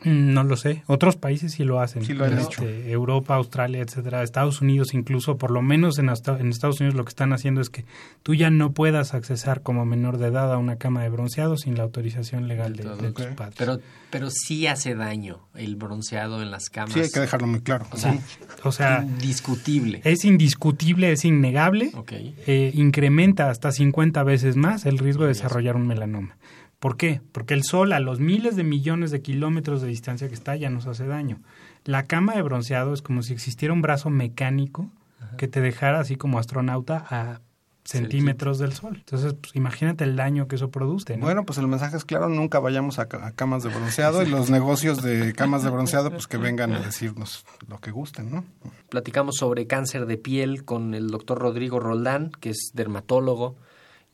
Mm, 0.04 0.32
No 0.34 0.44
lo 0.44 0.56
sé. 0.56 0.82
Otros 0.86 1.16
países 1.16 1.52
sí 1.52 1.64
lo 1.64 1.80
hacen. 1.80 2.04
Sí 2.04 2.12
lo 2.14 2.24
han 2.24 2.38
Este, 2.38 2.90
Europa, 2.92 3.34
Australia, 3.36 3.80
etcétera. 3.82 4.22
Estados 4.22 4.60
Unidos 4.60 4.94
incluso, 4.94 5.36
por 5.38 5.50
lo 5.50 5.62
menos 5.62 5.98
en, 5.98 6.08
hasta- 6.08 6.38
en 6.38 6.48
Estados 6.50 6.80
Unidos 6.80 6.94
lo 6.94 7.04
que 7.04 7.10
están 7.10 7.32
haciendo 7.32 7.60
es 7.60 7.70
que 7.70 7.84
tú 8.22 8.34
ya 8.34 8.50
no 8.50 8.72
puedas 8.72 9.14
accesar 9.14 9.62
como 9.62 9.84
menor 9.84 10.18
de 10.18 10.28
edad 10.28 10.52
a 10.52 10.58
una 10.58 10.76
cama 10.76 11.02
de 11.02 11.08
bronceado 11.08 11.56
sin 11.56 11.76
la 11.76 11.82
autorización 11.84 12.48
legal 12.48 12.76
de, 12.76 12.82
Todo. 12.84 12.96
de 12.96 13.12
tus 13.12 13.26
padres. 13.26 13.54
Pero, 13.58 13.80
pero 14.10 14.28
sí 14.30 14.66
hace 14.66 14.94
daño 14.94 15.40
el 15.54 15.76
bronceado 15.76 16.42
en 16.42 16.50
las 16.50 16.70
camas. 16.70 16.92
Sí, 16.94 17.00
hay 17.00 17.10
que 17.10 17.20
dejarlo 17.20 17.46
muy 17.46 17.60
claro. 17.60 17.86
O 17.90 17.96
sea, 17.96 18.12
Sí. 18.12 18.18
o 18.62 18.72
sea, 18.72 19.02
indiscutible. 19.02 20.00
es 20.04 20.24
indiscutible, 20.24 21.12
es 21.12 21.24
innegable. 21.24 21.90
Ok. 21.94 22.12
eh, 22.12 22.70
incrementa 22.74 23.50
hasta 23.50 23.72
50 23.72 24.22
veces 24.22 24.56
más 24.56 24.86
el 24.86 24.98
riesgo 24.98 25.22
de 25.24 25.28
desarrollar 25.30 25.76
un 25.76 25.86
melanoma. 25.86 26.36
¿Por 26.84 26.98
qué? 26.98 27.22
Porque 27.32 27.54
el 27.54 27.62
sol 27.64 27.94
a 27.94 27.98
los 27.98 28.20
miles 28.20 28.56
de 28.56 28.62
millones 28.62 29.10
de 29.10 29.22
kilómetros 29.22 29.80
de 29.80 29.88
distancia 29.88 30.28
que 30.28 30.34
está 30.34 30.54
ya 30.54 30.68
nos 30.68 30.86
hace 30.86 31.06
daño. 31.06 31.40
La 31.86 32.02
cama 32.02 32.34
de 32.34 32.42
bronceado 32.42 32.92
es 32.92 33.00
como 33.00 33.22
si 33.22 33.32
existiera 33.32 33.72
un 33.72 33.80
brazo 33.80 34.10
mecánico 34.10 34.90
que 35.38 35.48
te 35.48 35.62
dejara 35.62 36.00
así 36.00 36.16
como 36.16 36.38
astronauta 36.38 37.06
a 37.08 37.40
centímetros 37.84 38.58
del 38.58 38.74
sol. 38.74 38.96
Entonces, 38.96 39.32
pues, 39.32 39.56
imagínate 39.56 40.04
el 40.04 40.14
daño 40.14 40.46
que 40.46 40.56
eso 40.56 40.70
produce. 40.70 41.16
¿no? 41.16 41.24
Bueno, 41.24 41.46
pues 41.46 41.58
el 41.58 41.68
mensaje 41.68 41.96
es 41.96 42.04
claro, 42.04 42.28
nunca 42.28 42.58
vayamos 42.58 42.98
a, 42.98 43.08
a 43.10 43.32
camas 43.32 43.62
de 43.62 43.70
bronceado 43.70 44.22
y 44.22 44.26
los 44.26 44.50
negocios 44.50 45.02
de 45.02 45.32
camas 45.32 45.62
de 45.62 45.70
bronceado, 45.70 46.10
pues 46.10 46.26
que 46.26 46.36
vengan 46.36 46.74
a 46.74 46.80
decirnos 46.80 47.46
lo 47.66 47.80
que 47.80 47.92
gusten, 47.92 48.30
¿no? 48.30 48.44
Platicamos 48.90 49.36
sobre 49.36 49.66
cáncer 49.66 50.04
de 50.04 50.18
piel 50.18 50.66
con 50.66 50.92
el 50.92 51.08
doctor 51.08 51.38
Rodrigo 51.38 51.80
Roldán, 51.80 52.30
que 52.40 52.50
es 52.50 52.72
dermatólogo 52.74 53.56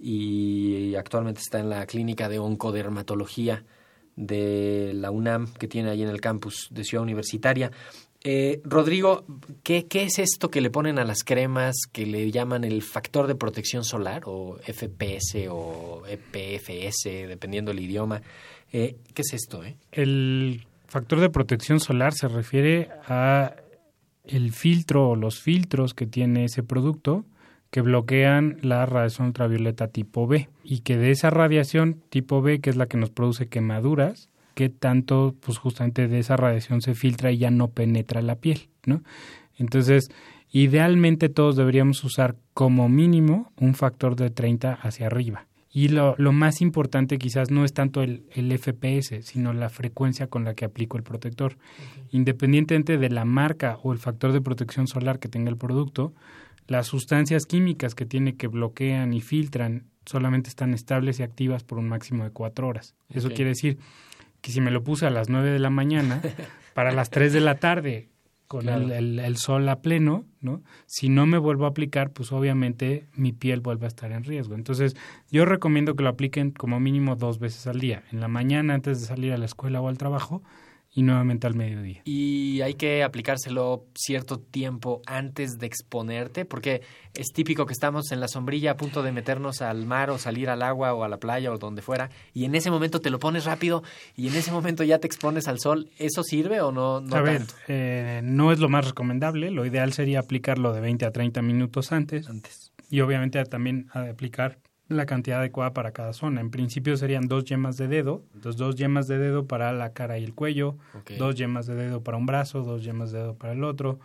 y 0.00 0.94
actualmente 0.94 1.40
está 1.40 1.60
en 1.60 1.68
la 1.68 1.84
clínica 1.86 2.28
de 2.28 2.38
oncodermatología 2.38 3.64
de 4.16 4.92
la 4.94 5.10
UNAM 5.10 5.52
que 5.54 5.68
tiene 5.68 5.90
ahí 5.90 6.02
en 6.02 6.08
el 6.08 6.20
campus 6.20 6.68
de 6.70 6.84
Ciudad 6.84 7.02
Universitaria. 7.02 7.70
Eh, 8.22 8.60
Rodrigo, 8.64 9.24
¿qué, 9.62 9.86
¿qué 9.86 10.02
es 10.02 10.18
esto 10.18 10.50
que 10.50 10.60
le 10.60 10.70
ponen 10.70 10.98
a 10.98 11.04
las 11.04 11.24
cremas 11.24 11.76
que 11.90 12.04
le 12.04 12.30
llaman 12.30 12.64
el 12.64 12.82
factor 12.82 13.26
de 13.26 13.34
protección 13.34 13.82
solar 13.82 14.22
o 14.26 14.58
FPS 14.58 15.48
o 15.50 16.02
EPFS, 16.06 17.04
dependiendo 17.28 17.70
del 17.70 17.80
idioma? 17.80 18.20
Eh, 18.72 18.96
¿Qué 19.14 19.22
es 19.22 19.32
esto? 19.32 19.64
Eh? 19.64 19.76
El 19.92 20.66
factor 20.86 21.20
de 21.20 21.30
protección 21.30 21.80
solar 21.80 22.12
se 22.12 22.28
refiere 22.28 22.90
a 23.06 23.54
el 24.24 24.52
filtro 24.52 25.10
o 25.10 25.16
los 25.16 25.40
filtros 25.40 25.94
que 25.94 26.06
tiene 26.06 26.44
ese 26.44 26.62
producto 26.62 27.24
que 27.70 27.80
bloquean 27.80 28.58
la 28.62 28.84
radiación 28.86 29.28
ultravioleta 29.28 29.88
tipo 29.88 30.26
B 30.26 30.48
y 30.64 30.80
que 30.80 30.96
de 30.96 31.10
esa 31.10 31.30
radiación 31.30 32.02
tipo 32.10 32.42
B, 32.42 32.60
que 32.60 32.70
es 32.70 32.76
la 32.76 32.86
que 32.86 32.96
nos 32.96 33.10
produce 33.10 33.48
quemaduras, 33.48 34.28
que 34.54 34.68
tanto 34.68 35.34
pues 35.40 35.58
justamente 35.58 36.08
de 36.08 36.18
esa 36.18 36.36
radiación 36.36 36.82
se 36.82 36.94
filtra 36.94 37.30
y 37.30 37.38
ya 37.38 37.50
no 37.50 37.68
penetra 37.68 38.22
la 38.22 38.36
piel, 38.36 38.68
¿no? 38.84 39.02
Entonces, 39.56 40.10
idealmente 40.50 41.28
todos 41.28 41.56
deberíamos 41.56 42.02
usar 42.02 42.36
como 42.54 42.88
mínimo 42.88 43.52
un 43.56 43.74
factor 43.74 44.16
de 44.16 44.30
30 44.30 44.72
hacia 44.72 45.06
arriba. 45.06 45.46
Y 45.72 45.88
lo, 45.88 46.16
lo 46.18 46.32
más 46.32 46.62
importante 46.62 47.16
quizás 47.18 47.52
no 47.52 47.64
es 47.64 47.72
tanto 47.72 48.02
el, 48.02 48.24
el 48.32 48.50
FPS, 48.58 49.22
sino 49.22 49.52
la 49.52 49.68
frecuencia 49.68 50.26
con 50.26 50.44
la 50.44 50.54
que 50.54 50.64
aplico 50.64 50.96
el 50.96 51.04
protector. 51.04 51.56
Independientemente 52.10 52.98
de 52.98 53.08
la 53.08 53.24
marca 53.24 53.78
o 53.84 53.92
el 53.92 53.98
factor 53.98 54.32
de 54.32 54.40
protección 54.40 54.88
solar 54.88 55.20
que 55.20 55.28
tenga 55.28 55.48
el 55.48 55.56
producto, 55.56 56.12
las 56.70 56.86
sustancias 56.86 57.46
químicas 57.46 57.94
que 57.96 58.06
tiene 58.06 58.36
que 58.36 58.46
bloquean 58.46 59.12
y 59.12 59.20
filtran 59.20 59.88
solamente 60.06 60.48
están 60.48 60.72
estables 60.72 61.18
y 61.18 61.24
activas 61.24 61.64
por 61.64 61.78
un 61.78 61.88
máximo 61.88 62.22
de 62.24 62.30
cuatro 62.30 62.68
horas. 62.68 62.94
Eso 63.08 63.28
quiere 63.30 63.50
decir 63.50 63.78
que 64.40 64.52
si 64.52 64.60
me 64.60 64.70
lo 64.70 64.82
puse 64.84 65.04
a 65.04 65.10
las 65.10 65.28
9 65.28 65.50
de 65.50 65.58
la 65.58 65.68
mañana, 65.70 66.22
para 66.74 66.92
las 66.92 67.10
3 67.10 67.32
de 67.32 67.40
la 67.40 67.56
tarde, 67.56 68.08
con 68.46 68.62
Claro. 68.62 68.82
el, 68.84 68.92
el- 68.92 69.18
el 69.18 69.36
sol 69.36 69.68
a 69.68 69.80
pleno, 69.82 70.24
¿no? 70.40 70.62
Si 70.86 71.08
no 71.08 71.26
me 71.26 71.38
vuelvo 71.38 71.64
a 71.66 71.68
aplicar, 71.68 72.12
pues 72.12 72.30
obviamente 72.32 73.06
mi 73.14 73.32
piel 73.32 73.60
vuelve 73.60 73.84
a 73.86 73.88
estar 73.88 74.10
en 74.12 74.22
riesgo. 74.24 74.54
Entonces, 74.54 74.96
yo 75.30 75.44
recomiendo 75.44 75.94
que 75.96 76.02
lo 76.04 76.08
apliquen 76.08 76.50
como 76.52 76.78
mínimo 76.80 77.16
dos 77.16 77.38
veces 77.40 77.66
al 77.66 77.78
día, 77.80 78.02
en 78.12 78.20
la 78.20 78.28
mañana 78.28 78.74
antes 78.74 79.00
de 79.00 79.06
salir 79.06 79.32
a 79.32 79.38
la 79.38 79.44
escuela 79.46 79.80
o 79.80 79.88
al 79.88 79.98
trabajo 79.98 80.42
y 80.92 81.02
nuevamente 81.02 81.46
al 81.46 81.54
mediodía. 81.54 82.02
y 82.04 82.60
hay 82.62 82.74
que 82.74 83.02
aplicárselo 83.04 83.86
cierto 83.94 84.38
tiempo 84.40 85.02
antes 85.06 85.58
de 85.58 85.66
exponerte, 85.66 86.44
porque 86.44 86.82
es 87.14 87.28
típico 87.32 87.64
que 87.64 87.72
estamos 87.72 88.10
en 88.12 88.18
la 88.20 88.26
sombrilla 88.28 88.72
a 88.72 88.76
punto 88.76 89.02
de 89.02 89.12
meternos 89.12 89.62
al 89.62 89.86
mar 89.86 90.10
o 90.10 90.18
salir 90.18 90.48
al 90.50 90.62
agua 90.62 90.92
o 90.94 91.04
a 91.04 91.08
la 91.08 91.18
playa 91.18 91.52
o 91.52 91.58
donde 91.58 91.80
fuera, 91.82 92.10
y 92.34 92.44
en 92.44 92.54
ese 92.54 92.70
momento 92.70 93.00
te 93.00 93.10
lo 93.10 93.18
pones 93.20 93.44
rápido 93.44 93.82
y 94.16 94.28
en 94.28 94.34
ese 94.34 94.50
momento 94.52 94.82
ya 94.84 94.98
te 94.98 95.06
expones 95.06 95.46
al 95.48 95.60
sol. 95.60 95.88
¿Eso 95.96 96.22
sirve 96.24 96.60
o 96.60 96.72
no? 96.72 97.00
no 97.00 97.16
a 97.16 97.22
ver, 97.22 97.38
tanto? 97.38 97.54
eh, 97.68 98.20
no 98.24 98.50
es 98.52 98.58
lo 98.58 98.68
más 98.68 98.86
recomendable, 98.86 99.50
lo 99.50 99.64
ideal 99.64 99.92
sería 99.92 100.18
aplicarlo 100.20 100.72
de 100.72 100.80
20 100.80 101.06
a 101.06 101.12
30 101.12 101.40
minutos 101.42 101.92
antes 101.92 102.28
Antes. 102.28 102.72
y 102.90 103.00
obviamente 103.00 103.42
también 103.44 103.86
aplicar 103.92 104.58
la 104.90 105.06
cantidad 105.06 105.38
adecuada 105.38 105.72
para 105.72 105.92
cada 105.92 106.12
zona. 106.12 106.40
En 106.40 106.50
principio 106.50 106.96
serían 106.96 107.28
dos 107.28 107.44
yemas 107.44 107.76
de 107.76 107.88
dedo, 107.88 108.24
entonces 108.34 108.58
dos 108.58 108.74
yemas 108.76 109.06
de 109.06 109.18
dedo 109.18 109.46
para 109.46 109.72
la 109.72 109.92
cara 109.92 110.18
y 110.18 110.24
el 110.24 110.34
cuello, 110.34 110.76
dos 111.18 111.36
yemas 111.36 111.66
de 111.66 111.74
dedo 111.74 112.02
para 112.02 112.16
un 112.16 112.26
brazo, 112.26 112.62
dos 112.62 112.82
yemas 112.82 113.12
de 113.12 113.18
dedo 113.20 113.34
para 113.34 113.52
el 113.52 113.64
otro. 113.64 114.00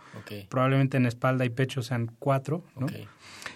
Probablemente 0.48 0.96
en 0.96 1.06
espalda 1.06 1.44
y 1.44 1.50
pecho 1.50 1.82
sean 1.82 2.10
cuatro, 2.18 2.62
¿no? 2.76 2.86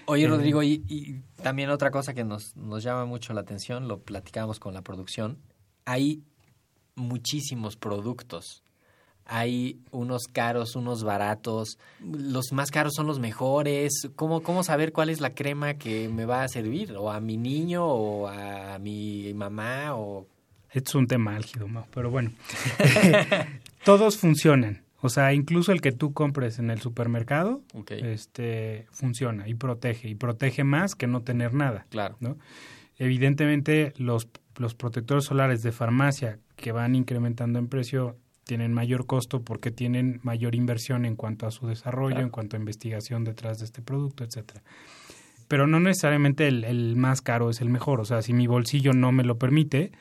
Oye, 0.07 0.25
Eh, 0.25 0.29
Rodrigo, 0.29 0.63
y, 0.63 0.83
y 0.89 1.21
también 1.43 1.71
otra 1.71 1.91
cosa 1.91 2.15
que 2.15 2.25
nos, 2.25 2.57
nos 2.57 2.83
llama 2.83 3.05
mucho 3.07 3.33
la 3.33 3.43
atención, 3.43 3.87
lo 3.87 4.01
platicábamos 4.01 4.59
con 4.59 4.75
la 4.75 4.83
producción, 4.83 5.39
hay 5.85 6.23
muchísimos 6.97 7.77
productos. 7.77 8.63
Hay 9.33 9.79
unos 9.93 10.25
caros, 10.25 10.75
unos 10.75 11.05
baratos. 11.05 11.79
Los 12.01 12.53
más 12.53 12.73
caros 12.73 12.95
son 12.95 13.07
los 13.07 13.21
mejores. 13.21 14.11
¿Cómo, 14.17 14.43
¿Cómo 14.43 14.65
saber 14.65 14.93
cuál 14.93 15.09
es 15.09 15.21
la 15.21 15.35
crema 15.35 15.75
que 15.75 16.09
me 16.09 16.27
va 16.27 16.43
a 16.43 16.49
servir? 16.49 16.97
¿O 16.97 17.13
a 17.13 17.21
mi 17.21 17.37
niño? 17.37 17.87
¿O 17.87 18.27
a 18.27 18.79
mi 18.81 19.33
mamá? 19.33 19.95
¿O 19.95 20.27
es 20.73 20.95
un 20.95 21.07
tema 21.07 21.37
álgido, 21.37 21.67
Mau, 21.67 21.85
pero 21.93 22.11
bueno. 22.11 22.33
Todos 23.85 24.19
funcionan. 24.19 24.83
O 25.03 25.09
sea, 25.09 25.33
incluso 25.33 25.73
el 25.73 25.81
que 25.81 25.93
tú 25.93 26.13
compres 26.13 26.59
en 26.59 26.71
el 26.71 26.81
supermercado, 26.81 27.63
este, 27.89 28.87
funciona 28.91 29.49
y 29.49 29.55
protege. 29.55 30.09
Y 30.09 30.15
protege 30.15 30.63
más 30.63 30.95
que 30.95 31.07
no 31.07 31.23
tener 31.23 31.55
nada. 31.55 31.87
Claro. 31.89 32.17
¿no? 32.21 32.37
Evidentemente, 32.99 33.95
los, 33.97 34.29
los 34.57 34.75
protectores 34.75 35.25
solares 35.25 35.63
de 35.63 35.73
farmacia 35.73 36.39
que 36.57 36.73
van 36.73 36.95
incrementando 36.95 37.59
en 37.59 37.69
precio 37.69 38.17
tienen 38.51 38.73
mayor 38.75 39.07
costo 39.07 39.43
porque 39.43 39.71
tienen 39.71 40.19
mayor 40.25 40.57
inversión 40.57 41.05
en 41.05 41.15
cuanto 41.15 41.47
a 41.47 41.53
su 41.53 41.69
desarrollo, 41.69 42.15
Claro. 42.17 42.25
en 42.27 42.31
cuanto 42.31 42.57
a 42.57 42.59
investigación 42.59 43.23
detrás 43.23 43.61
de 43.61 43.65
este 43.67 43.81
producto, 43.81 44.25
etcétera. 44.25 44.63
Pero 45.47 45.69
no 45.69 45.79
necesariamente 45.79 46.49
el, 46.49 46.65
el 46.65 46.97
más 46.97 47.23
caro 47.23 47.49
es 47.51 47.61
el 47.61 47.69
mejor. 47.69 48.01
O 48.01 48.05
sea, 48.05 48.23
si 48.23 48.33
mi 48.33 48.49
bolsillo 48.49 48.93
no 48.93 49.13
me 49.13 49.23
lo 49.23 49.39
permite, 49.39 49.93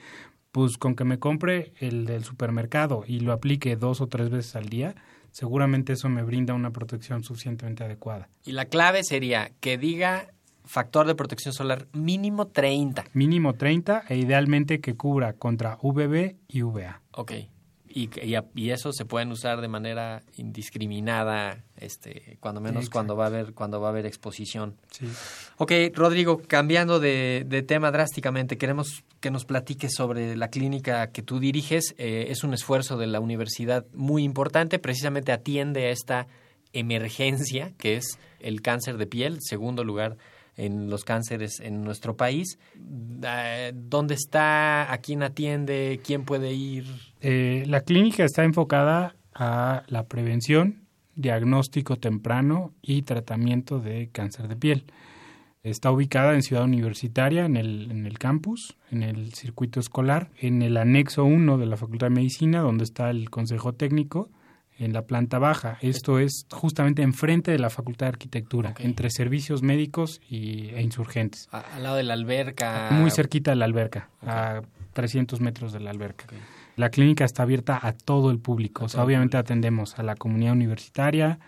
pues 0.51 0.77
con 0.79 0.95
que 0.95 1.03
me 1.03 1.19
compre 1.19 1.73
el 1.79 2.05
del 2.07 2.23
supermercado 2.23 3.03
y 3.05 3.19
lo 3.19 3.33
aplique 3.33 3.75
dos 3.75 4.01
o 4.01 4.07
tres 4.07 4.31
veces 4.31 4.55
al 4.55 4.67
día, 4.67 4.95
seguramente 5.31 5.93
eso 5.93 6.09
me 6.09 6.23
brinda 6.23 6.55
una 6.55 6.71
protección 6.71 7.23
suficientemente 7.23 7.83
adecuada. 7.83 8.29
Y 8.45 8.53
la 8.53 8.65
clave 8.65 9.03
sería 9.03 9.51
que 9.59 9.77
diga 9.77 10.27
factor 10.65 11.05
de 11.05 11.13
protección 11.13 11.53
solar 11.53 11.87
mínimo 11.93 12.47
30. 12.47 13.05
Mínimo 13.13 13.53
30 13.53 14.05
e 14.09 14.17
idealmente 14.17 14.79
que 14.81 14.95
cubra 14.95 15.33
contra 15.33 15.77
VB 15.83 16.35
y 16.47 16.61
VA. 16.63 17.01
Ok. 17.13 17.31
Y, 17.91 18.09
y, 18.23 18.35
a- 18.35 18.45
y 18.55 18.69
eso 18.69 18.93
se 18.93 19.03
pueden 19.05 19.31
usar 19.31 19.61
de 19.61 19.67
manera 19.67 20.21
indiscriminada, 20.37 21.63
este, 21.77 22.37
cuando 22.39 22.61
menos 22.61 22.83
Exacto. 22.83 22.93
cuando 22.93 23.15
va 23.15 23.23
a 23.23 23.27
haber 23.27 23.53
cuando 23.53 23.81
va 23.81 23.87
a 23.87 23.91
haber 23.91 24.05
exposición. 24.05 24.75
Sí. 24.91 25.07
Ok, 25.57 25.71
Rodrigo, 25.93 26.41
cambiando 26.47 26.99
de, 26.99 27.45
de 27.47 27.63
tema 27.63 27.91
drásticamente, 27.91 28.57
queremos 28.57 29.03
que 29.19 29.31
nos 29.31 29.45
platiques 29.45 29.93
sobre 29.95 30.35
la 30.37 30.49
clínica 30.49 31.07
que 31.07 31.21
tú 31.23 31.39
diriges. 31.39 31.95
Eh, 31.97 32.27
es 32.29 32.43
un 32.43 32.53
esfuerzo 32.53 32.97
de 32.97 33.07
la 33.07 33.19
universidad 33.19 33.85
muy 33.93 34.23
importante, 34.23 34.77
precisamente 34.79 35.31
atiende 35.31 35.87
a 35.87 35.89
esta 35.89 36.27
emergencia 36.73 37.73
que 37.77 37.95
es 37.97 38.17
el 38.39 38.61
cáncer 38.61 38.97
de 38.97 39.07
piel, 39.07 39.37
segundo 39.41 39.83
lugar 39.83 40.17
en 40.59 40.89
los 40.89 41.05
cánceres 41.05 41.59
en 41.59 41.83
nuestro 41.83 42.17
país. 42.17 42.59
Eh, 43.23 43.71
¿Dónde 43.73 44.13
está? 44.13 44.91
¿A 44.91 44.97
quién 44.99 45.23
atiende? 45.23 46.01
¿Quién 46.05 46.25
puede 46.25 46.53
ir? 46.53 46.85
Eh, 47.21 47.63
la 47.67 47.81
clínica 47.81 48.25
está 48.25 48.43
enfocada 48.43 49.15
a 49.33 49.83
la 49.87 50.07
prevención, 50.07 50.85
diagnóstico 51.15 51.95
temprano 51.95 52.73
y 52.81 53.03
tratamiento 53.03 53.79
de 53.79 54.09
cáncer 54.11 54.47
de 54.47 54.57
piel. 54.57 54.83
Está 55.63 55.91
ubicada 55.91 56.35
en 56.35 56.43
Ciudad 56.43 56.63
Universitaria, 56.63 57.45
en 57.45 57.57
el, 57.57 57.91
en 57.91 58.05
el 58.05 58.17
campus, 58.17 58.77
en 58.91 59.03
el 59.03 59.33
circuito 59.33 59.79
escolar, 59.79 60.29
en 60.39 60.61
el 60.61 60.77
anexo 60.77 61.25
1 61.25 61.57
de 61.57 61.65
la 61.65 61.77
Facultad 61.77 62.07
de 62.07 62.15
Medicina, 62.15 62.61
donde 62.61 62.83
está 62.83 63.09
el 63.09 63.29
Consejo 63.29 63.73
Técnico, 63.73 64.29
en 64.79 64.93
la 64.93 65.03
planta 65.03 65.37
baja. 65.39 65.77
Esto 65.81 66.17
es 66.19 66.45
justamente 66.51 67.01
enfrente 67.03 67.51
de 67.51 67.59
la 67.59 67.69
Facultad 67.69 68.07
de 68.07 68.09
Arquitectura, 68.11 68.73
entre 68.79 69.09
servicios 69.11 69.61
médicos 69.61 70.19
y, 70.29 70.69
e 70.69 70.81
insurgentes. 70.81 71.47
A- 71.51 71.59
al 71.75 71.83
lado 71.83 71.95
de 71.97 72.03
la 72.03 72.13
alberca. 72.15 72.87
Muy 72.91 73.11
cerquita 73.11 73.51
de 73.51 73.55
la 73.57 73.65
alberca, 73.65 74.09
a 74.21 74.61
300 74.93 75.39
metros 75.41 75.71
de 75.73 75.79
la 75.81 75.91
alberca. 75.91 76.25
La 76.75 76.89
clínica 76.89 77.25
está 77.25 77.43
abierta 77.43 77.77
a 77.81 77.91
todo 77.93 78.31
el 78.31 78.39
público. 78.39 78.85
O 78.85 78.89
sea, 78.89 79.03
obviamente 79.03 79.35
atendemos 79.37 79.99
a 79.99 80.03
la 80.03 80.15
comunidad 80.15 80.53
universitaria, 80.53 81.39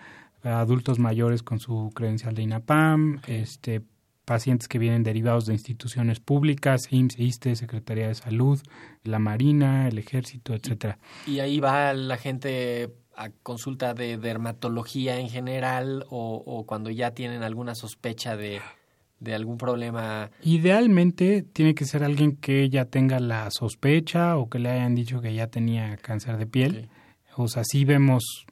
a 0.43 0.59
adultos 0.59 0.99
mayores 0.99 1.41
con 1.41 1.59
su 1.59 1.89
credencial 1.95 2.35
de 2.35 2.41
INAPAM, 2.41 3.21
este, 3.27 3.81
pacientes 4.25 4.67
que 4.67 4.77
vienen 4.79 5.03
derivados 5.03 5.45
de 5.45 5.53
instituciones 5.53 6.19
públicas, 6.19 6.87
IMSS, 6.91 7.19
ISTE, 7.19 7.55
Secretaría 7.55 8.07
de 8.07 8.15
Salud, 8.15 8.59
la 9.03 9.19
Marina, 9.19 9.87
el 9.87 9.97
Ejército, 9.99 10.53
etcétera. 10.53 10.97
Y 11.25 11.39
ahí 11.39 11.59
va 11.59 11.93
la 11.93 12.17
gente 12.17 12.89
a 13.15 13.29
consulta 13.43 13.93
de 13.93 14.17
dermatología 14.17 15.19
en 15.19 15.29
general 15.29 16.05
o, 16.09 16.43
o 16.45 16.65
cuando 16.65 16.89
ya 16.89 17.11
tienen 17.11 17.43
alguna 17.43 17.75
sospecha 17.75 18.35
de, 18.35 18.61
de 19.21 19.35
algún 19.35 19.57
problema. 19.57 20.31
Idealmente 20.43 21.43
tiene 21.43 21.75
que 21.75 21.85
ser 21.85 22.03
alguien 22.03 22.35
que 22.35 22.69
ya 22.69 22.85
tenga 22.85 23.19
la 23.19 23.49
sospecha 23.51 24.35
o 24.35 24.49
que 24.49 24.59
le 24.59 24.69
hayan 24.69 24.95
dicho 24.95 25.21
que 25.21 25.33
ya 25.33 25.47
tenía 25.47 25.95
cáncer 25.97 26.37
de 26.37 26.47
piel. 26.47 26.89
O 27.37 27.47
sea, 27.47 27.63
sí 27.63 27.85
vemos 27.85 28.45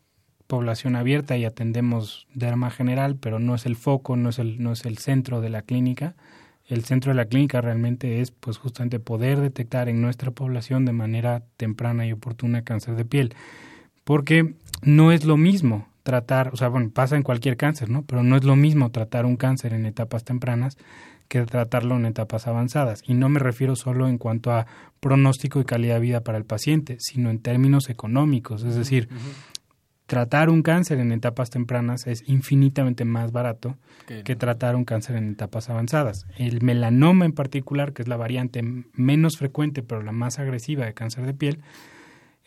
población 0.48 0.96
abierta 0.96 1.38
y 1.38 1.46
atendemos 1.46 2.28
derma 2.34 2.70
general, 2.70 3.16
pero 3.16 3.40
no 3.40 3.56
es 3.56 3.66
el 3.66 3.76
foco, 3.76 4.16
no 4.16 4.30
es 4.30 4.40
el, 4.40 4.62
no 4.62 4.72
es 4.72 4.86
el 4.86 5.00
centro 5.00 5.42
de 5.42 5.50
la 5.50 5.64
clínica. 5.64 6.16
El 6.66 6.86
centro 6.86 7.12
de 7.12 7.16
la 7.16 7.26
clínica 7.26 7.62
realmente 7.62 8.22
es 8.22 8.30
pues 8.30 8.58
justamente 8.58 9.00
poder 9.00 9.40
detectar 9.40 9.90
en 9.90 10.02
nuestra 10.02 10.30
población 10.30 10.86
de 10.86 10.94
manera 10.94 11.44
temprana 11.58 12.06
y 12.06 12.12
oportuna 12.12 12.64
cáncer 12.64 12.96
de 12.96 13.06
piel. 13.06 13.34
Porque 14.10 14.56
no 14.82 15.12
es 15.12 15.24
lo 15.24 15.38
mismo 15.38 15.88
tratar, 16.02 16.50
o 16.52 16.58
sea, 16.58 16.68
bueno, 16.68 16.90
pasa 16.90 17.16
en 17.16 17.22
cualquier 17.22 17.58
cáncer, 17.58 17.92
¿no? 17.92 18.02
Pero 18.08 18.24
no 18.24 18.36
es 18.38 18.44
lo 18.44 18.56
mismo 18.56 18.90
tratar 18.90 19.28
un 19.28 19.38
cáncer 19.38 19.72
en 19.72 19.86
etapas 19.86 20.24
tempranas 20.24 20.80
que 21.28 21.44
tratarlo 21.44 21.96
en 21.96 22.08
etapas 22.08 22.48
avanzadas. 22.48 23.04
Y 23.06 23.14
no 23.14 23.30
me 23.30 23.38
refiero 23.38 23.76
solo 23.76 24.08
en 24.08 24.18
cuanto 24.18 24.52
a 24.52 24.66
pronóstico 25.00 25.60
y 25.60 25.64
calidad 25.64 25.94
de 25.94 26.00
vida 26.00 26.22
para 26.22 26.40
el 26.40 26.44
paciente, 26.44 26.98
sino 27.00 27.30
en 27.30 27.38
términos 27.38 27.88
económicos. 27.92 28.64
Es 28.64 28.74
decir, 28.74 29.10
tratar 30.08 30.50
un 30.50 30.64
cáncer 30.64 30.98
en 30.98 31.12
etapas 31.12 31.52
tempranas 31.52 32.08
es 32.08 32.24
infinitamente 32.28 33.06
más 33.06 33.32
barato 33.32 33.78
Que- 34.08 34.36
tratar 34.36 34.76
un 34.76 34.86
cáncer 34.86 35.18
en 35.18 35.34
etapas 35.34 35.70
avanzadas. 35.70 36.26
El 36.36 36.64
melanoma 36.64 37.26
en 37.26 37.34
particular, 37.34 37.94
que 37.94 38.02
es 38.02 38.08
la 38.08 38.18
variante 38.18 38.64
menos 38.96 39.38
frecuente 39.38 39.84
pero 39.84 40.02
la 40.02 40.14
más 40.14 40.40
agresiva 40.40 40.84
de 40.84 40.96
cáncer 40.96 41.28
de 41.28 41.36
piel, 41.36 41.60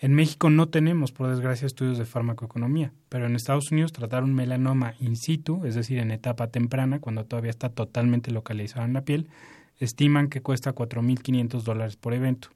en 0.02 0.14
México 0.14 0.50
no 0.50 0.68
tenemos, 0.68 1.12
por 1.12 1.30
desgracia, 1.30 1.64
estudios 1.64 1.96
de 1.96 2.06
farmacoeconomía, 2.06 2.92
pero 3.08 3.26
en 3.26 3.36
Estados 3.36 3.70
Unidos 3.70 3.92
tratar 3.92 4.24
un 4.24 4.34
melanoma 4.34 4.94
in 4.98 5.14
situ, 5.14 5.64
es 5.64 5.76
decir, 5.76 6.00
en 6.00 6.10
etapa 6.10 6.48
temprana, 6.48 6.98
cuando 6.98 7.24
todavía 7.24 7.52
está 7.52 7.68
totalmente 7.68 8.32
localizado 8.32 8.84
en 8.84 8.94
la 8.94 9.04
piel, 9.04 9.28
estiman 9.78 10.28
que 10.28 10.42
cuesta 10.42 10.74
4.500 10.74 11.62
dólares 11.62 11.94
por 11.94 12.14
evento. 12.14 12.48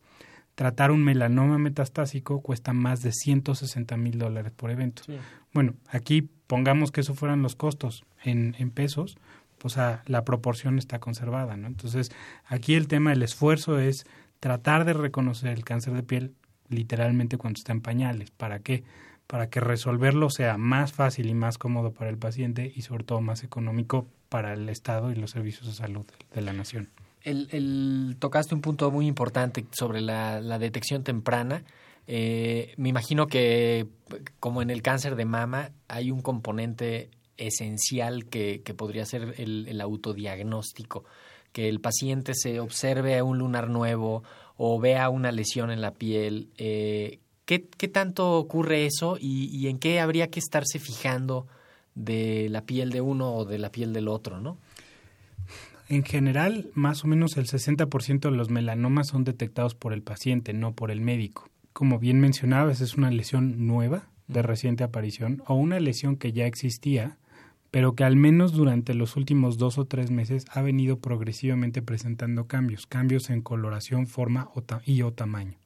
Tratar 0.56 0.90
un 0.90 1.04
melanoma 1.04 1.56
metastásico 1.56 2.40
cuesta 2.40 2.72
más 2.72 3.02
de 3.02 3.12
160 3.12 3.96
mil 3.96 4.18
dólares 4.18 4.50
por 4.50 4.72
evento. 4.72 5.02
Sí. 5.06 5.16
Bueno, 5.54 5.74
aquí 5.86 6.28
pongamos 6.48 6.90
que 6.90 7.02
eso 7.02 7.14
fueran 7.14 7.42
los 7.42 7.54
costos 7.54 8.04
en, 8.24 8.56
en 8.58 8.72
pesos, 8.72 9.18
pues 9.58 9.78
a, 9.78 10.02
la 10.06 10.24
proporción 10.24 10.80
está 10.80 10.98
conservada, 10.98 11.56
¿no? 11.56 11.68
Entonces, 11.68 12.10
aquí 12.44 12.74
el 12.74 12.88
tema 12.88 13.10
del 13.10 13.22
esfuerzo 13.22 13.78
es 13.78 14.04
tratar 14.40 14.84
de 14.84 14.94
reconocer 14.94 15.52
el 15.52 15.62
cáncer 15.62 15.94
de 15.94 16.02
piel 16.02 16.34
literalmente 16.68 17.38
cuando 17.38 17.58
está 17.58 17.72
en 17.72 17.80
pañales. 17.80 18.30
¿Para 18.30 18.60
qué? 18.60 18.84
Para 19.26 19.50
que 19.50 19.60
resolverlo 19.60 20.30
sea 20.30 20.56
más 20.56 20.92
fácil 20.92 21.28
y 21.28 21.34
más 21.34 21.58
cómodo 21.58 21.92
para 21.92 22.10
el 22.10 22.18
paciente 22.18 22.72
y 22.74 22.82
sobre 22.82 23.04
todo 23.04 23.20
más 23.20 23.42
económico 23.42 24.06
para 24.28 24.52
el 24.52 24.68
Estado 24.68 25.10
y 25.10 25.14
los 25.14 25.30
servicios 25.30 25.66
de 25.66 25.72
salud 25.72 26.06
de 26.34 26.40
la 26.40 26.52
nación. 26.52 26.88
El, 27.22 28.16
tocaste 28.20 28.54
un 28.54 28.60
punto 28.60 28.90
muy 28.92 29.06
importante 29.06 29.66
sobre 29.72 30.00
la, 30.00 30.58
detección 30.58 31.02
temprana. 31.02 31.64
Eh, 32.06 32.72
me 32.76 32.88
imagino 32.88 33.26
que, 33.26 33.88
como 34.38 34.62
en 34.62 34.70
el 34.70 34.80
cáncer 34.80 35.16
de 35.16 35.24
mama, 35.24 35.72
hay 35.88 36.12
un 36.12 36.22
componente 36.22 37.10
esencial 37.36 38.26
que, 38.26 38.62
que 38.62 38.74
podría 38.74 39.04
ser 39.06 39.34
el, 39.38 39.66
el 39.68 39.80
autodiagnóstico. 39.80 41.04
Que 41.52 41.68
el 41.68 41.80
paciente 41.80 42.32
se 42.34 42.60
observe 42.60 43.20
un 43.22 43.38
lunar 43.38 43.70
nuevo 43.70 44.22
o 44.56 44.78
vea 44.78 45.08
una 45.10 45.32
lesión 45.32 45.70
en 45.70 45.80
la 45.80 45.92
piel. 45.92 46.48
Eh, 46.58 47.18
¿qué, 47.44 47.66
qué 47.66 47.88
tanto 47.88 48.32
ocurre 48.32 48.86
eso 48.86 49.16
y, 49.20 49.46
y 49.56 49.68
en 49.68 49.78
qué 49.78 50.00
habría 50.00 50.30
que 50.30 50.40
estarse 50.40 50.78
fijando 50.78 51.46
de 51.94 52.48
la 52.50 52.62
piel 52.62 52.90
de 52.90 53.00
uno 53.00 53.34
o 53.34 53.44
de 53.44 53.58
la 53.58 53.70
piel 53.70 53.92
del 53.92 54.08
otro, 54.08 54.40
no? 54.40 54.58
En 55.88 56.02
general, 56.02 56.68
más 56.74 57.04
o 57.04 57.06
menos 57.06 57.36
el 57.36 57.46
60% 57.46 58.30
de 58.30 58.36
los 58.36 58.50
melanomas 58.50 59.08
son 59.08 59.22
detectados 59.22 59.74
por 59.74 59.92
el 59.92 60.02
paciente, 60.02 60.52
no 60.52 60.72
por 60.72 60.90
el 60.90 61.00
médico. 61.00 61.48
Como 61.72 61.98
bien 61.98 62.18
mencionabas, 62.18 62.80
es 62.80 62.96
una 62.96 63.10
lesión 63.10 63.66
nueva, 63.66 64.08
de 64.26 64.42
reciente 64.42 64.82
aparición, 64.82 65.42
o 65.46 65.54
una 65.54 65.78
lesión 65.78 66.16
que 66.16 66.32
ya 66.32 66.46
existía, 66.46 67.18
pero 67.70 67.94
que 67.94 68.04
al 68.04 68.16
menos 68.16 68.52
durante 68.52 68.94
los 68.94 69.16
últimos 69.16 69.58
dos 69.58 69.78
o 69.78 69.84
tres 69.84 70.10
meses 70.10 70.44
ha 70.50 70.62
venido 70.62 70.98
progresivamente 70.98 71.82
presentando 71.82 72.46
cambios, 72.46 72.86
cambios 72.86 73.30
en 73.30 73.42
coloración, 73.42 74.06
forma 74.06 74.50
y 74.84 75.02
o 75.02 75.12
tamaño. 75.12 75.58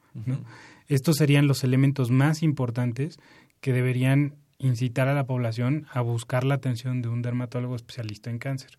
Estos 0.89 1.17
serían 1.17 1.47
los 1.47 1.63
elementos 1.63 2.11
más 2.11 2.43
importantes 2.43 3.19
que 3.61 3.73
deberían 3.73 4.35
incitar 4.59 5.09
a 5.09 5.15
la 5.15 5.25
población 5.25 5.87
a 5.93 6.01
buscar 6.01 6.45
la 6.45 6.55
atención 6.55 7.01
de 7.03 7.09
un 7.09 7.23
dermatólogo 7.23 7.77
especialista 7.77 8.31
en 8.31 8.39
cáncer. 8.39 8.73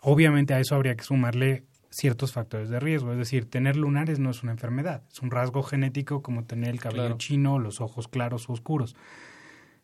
Obviamente 0.00 0.54
a 0.54 0.60
eso 0.60 0.74
habría 0.74 0.96
que 0.96 1.04
sumarle 1.04 1.64
ciertos 1.90 2.32
factores 2.32 2.68
de 2.68 2.80
riesgo, 2.80 3.12
es 3.12 3.18
decir, 3.18 3.48
tener 3.48 3.76
lunares 3.76 4.18
no 4.18 4.30
es 4.30 4.42
una 4.42 4.52
enfermedad, 4.52 5.02
es 5.10 5.20
un 5.20 5.30
rasgo 5.30 5.62
genético 5.62 6.22
como 6.22 6.44
tener 6.44 6.70
el 6.70 6.80
cabello 6.80 7.16
chino, 7.16 7.58
los 7.58 7.80
ojos 7.80 8.08
claros 8.08 8.48
o 8.48 8.52
oscuros. 8.52 8.94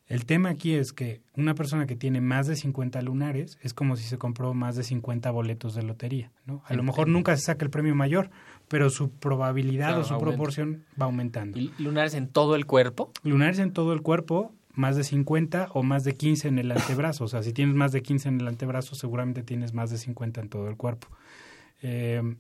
El 0.07 0.27
tema 0.27 0.51
aquí 0.51 0.75
es 0.75 0.93
que 0.93 1.23
una 1.35 1.55
persona 1.55 1.87
que 1.87 1.97
tiene 1.97 2.21
más 2.21 2.47
de 2.47 2.57
50 2.57 3.01
lunares 3.01 3.59
es 3.62 3.73
como 3.73 3.97
si 3.97 4.05
se 4.05 4.19
compró 4.19 4.53
más 4.53 4.77
de 4.77 4.83
50 4.83 5.31
boletos 5.31 5.75
de 5.75 5.83
lotería, 5.83 6.31
¿no? 6.45 6.62
A 6.67 6.75
lo 6.75 6.83
mejor 6.83 7.09
nunca 7.09 7.35
se 7.37 7.45
saca 7.45 7.64
el 7.64 7.71
premio 7.71 7.95
mayor, 7.95 8.31
pero 8.69 8.90
su 8.90 9.11
probabilidad 9.11 9.99
o 9.99 10.05
su 10.05 10.19
proporción 10.19 10.85
va 11.01 11.07
aumentando. 11.07 11.59
¿Y 11.59 11.73
lunares 11.79 12.14
en 12.14 12.29
todo 12.29 12.55
el 12.55 12.67
cuerpo? 12.67 13.12
Lunares 13.23 13.59
en 13.59 13.73
todo 13.73 13.95
el 13.95 14.03
cuerpo, 14.03 14.53
más 14.75 14.97
de 14.97 15.05
50 15.05 15.69
o 15.73 15.83
más 15.83 16.05
de 16.05 16.14
15 16.14 16.49
en 16.49 16.59
el 16.59 16.71
antebrazo. 16.71 17.25
O 17.25 17.29
sea, 17.29 17.43
si 17.43 17.55
tienes 17.55 17.75
más 17.75 17.93
de 17.93 18.03
15 18.03 18.29
en 18.29 18.40
el 18.43 18.49
antebrazo, 18.49 18.95
seguramente 18.97 19.43
tienes 19.43 19.73
más 19.73 19.90
de 19.90 19.97
50 19.97 20.43
en 20.43 20.49
todo 20.51 20.69
el 20.69 20.77
cuerpo. 20.77 21.09
Eh, 21.83 22.37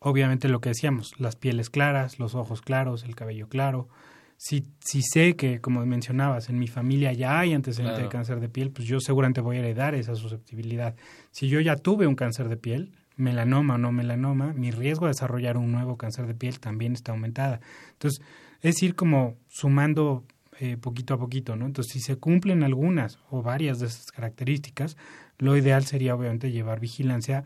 obviamente 0.00 0.48
lo 0.48 0.60
que 0.60 0.70
decíamos, 0.70 1.18
las 1.20 1.36
pieles 1.36 1.70
claras, 1.70 2.18
los 2.18 2.34
ojos 2.34 2.60
claros, 2.60 3.04
el 3.04 3.14
cabello 3.14 3.48
claro, 3.48 3.88
si, 4.36 4.64
si 4.80 5.02
sé 5.02 5.36
que, 5.36 5.60
como 5.60 5.84
mencionabas, 5.86 6.48
en 6.48 6.58
mi 6.58 6.66
familia 6.66 7.12
ya 7.12 7.38
hay 7.38 7.54
antecedente 7.54 8.02
de 8.02 8.08
cáncer 8.08 8.40
de 8.40 8.48
piel, 8.48 8.70
pues 8.70 8.86
yo 8.86 9.00
seguramente 9.00 9.40
voy 9.40 9.56
a 9.56 9.60
heredar 9.60 9.94
esa 9.94 10.14
susceptibilidad. 10.14 10.94
Si 11.30 11.48
yo 11.48 11.60
ya 11.60 11.76
tuve 11.76 12.06
un 12.06 12.14
cáncer 12.14 12.48
de 12.48 12.56
piel, 12.56 12.92
melanoma 13.16 13.74
o 13.74 13.78
no 13.78 13.92
melanoma, 13.92 14.52
mi 14.52 14.70
riesgo 14.70 15.06
de 15.06 15.10
desarrollar 15.10 15.56
un 15.56 15.72
nuevo 15.72 15.96
cáncer 15.96 16.26
de 16.26 16.34
piel 16.34 16.60
también 16.60 16.92
está 16.92 17.12
aumentada. 17.12 17.60
Entonces, 17.92 18.20
es 18.60 18.82
ir 18.82 18.94
como 18.94 19.36
sumando 19.48 20.24
eh, 20.60 20.76
poquito 20.76 21.14
a 21.14 21.18
poquito, 21.18 21.56
¿no? 21.56 21.66
Entonces, 21.66 21.92
si 21.92 22.00
se 22.00 22.16
cumplen 22.16 22.62
algunas 22.62 23.18
o 23.30 23.42
varias 23.42 23.78
de 23.78 23.86
esas 23.86 24.10
características, 24.12 24.96
lo 25.38 25.56
ideal 25.56 25.84
sería 25.84 26.14
obviamente 26.14 26.50
llevar 26.50 26.80
vigilancia 26.80 27.44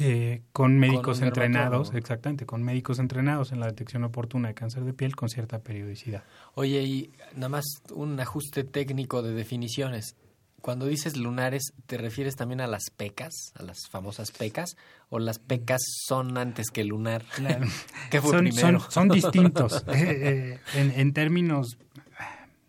eh, 0.00 0.42
con 0.52 0.78
médicos 0.78 1.20
entrenados, 1.20 1.92
exactamente, 1.94 2.46
con 2.46 2.62
médicos 2.62 2.98
entrenados 2.98 3.52
en 3.52 3.60
la 3.60 3.66
detección 3.66 4.04
oportuna 4.04 4.48
de 4.48 4.54
cáncer 4.54 4.84
de 4.84 4.94
piel 4.94 5.14
con 5.14 5.28
cierta 5.28 5.58
periodicidad. 5.58 6.24
Oye, 6.54 6.82
y 6.82 7.10
nada 7.34 7.50
más 7.50 7.64
un 7.94 8.18
ajuste 8.18 8.64
técnico 8.64 9.22
de 9.22 9.34
definiciones. 9.34 10.16
Cuando 10.62 10.86
dices 10.86 11.16
lunares, 11.16 11.72
¿te 11.86 11.98
refieres 11.98 12.36
también 12.36 12.60
a 12.60 12.68
las 12.68 12.84
pecas, 12.96 13.52
a 13.56 13.64
las 13.64 13.88
famosas 13.90 14.30
pecas? 14.30 14.76
¿O 15.10 15.18
las 15.18 15.38
pecas 15.38 15.82
son 16.06 16.38
antes 16.38 16.70
que 16.70 16.84
lunar? 16.84 17.24
¿Qué 18.10 18.20
fue 18.20 18.30
son, 18.30 18.44
primero? 18.44 18.80
Son, 18.88 19.08
distintos. 19.08 19.84
Eh, 19.92 20.58
eh, 20.74 20.92
en, 20.96 21.12
términos 21.12 21.76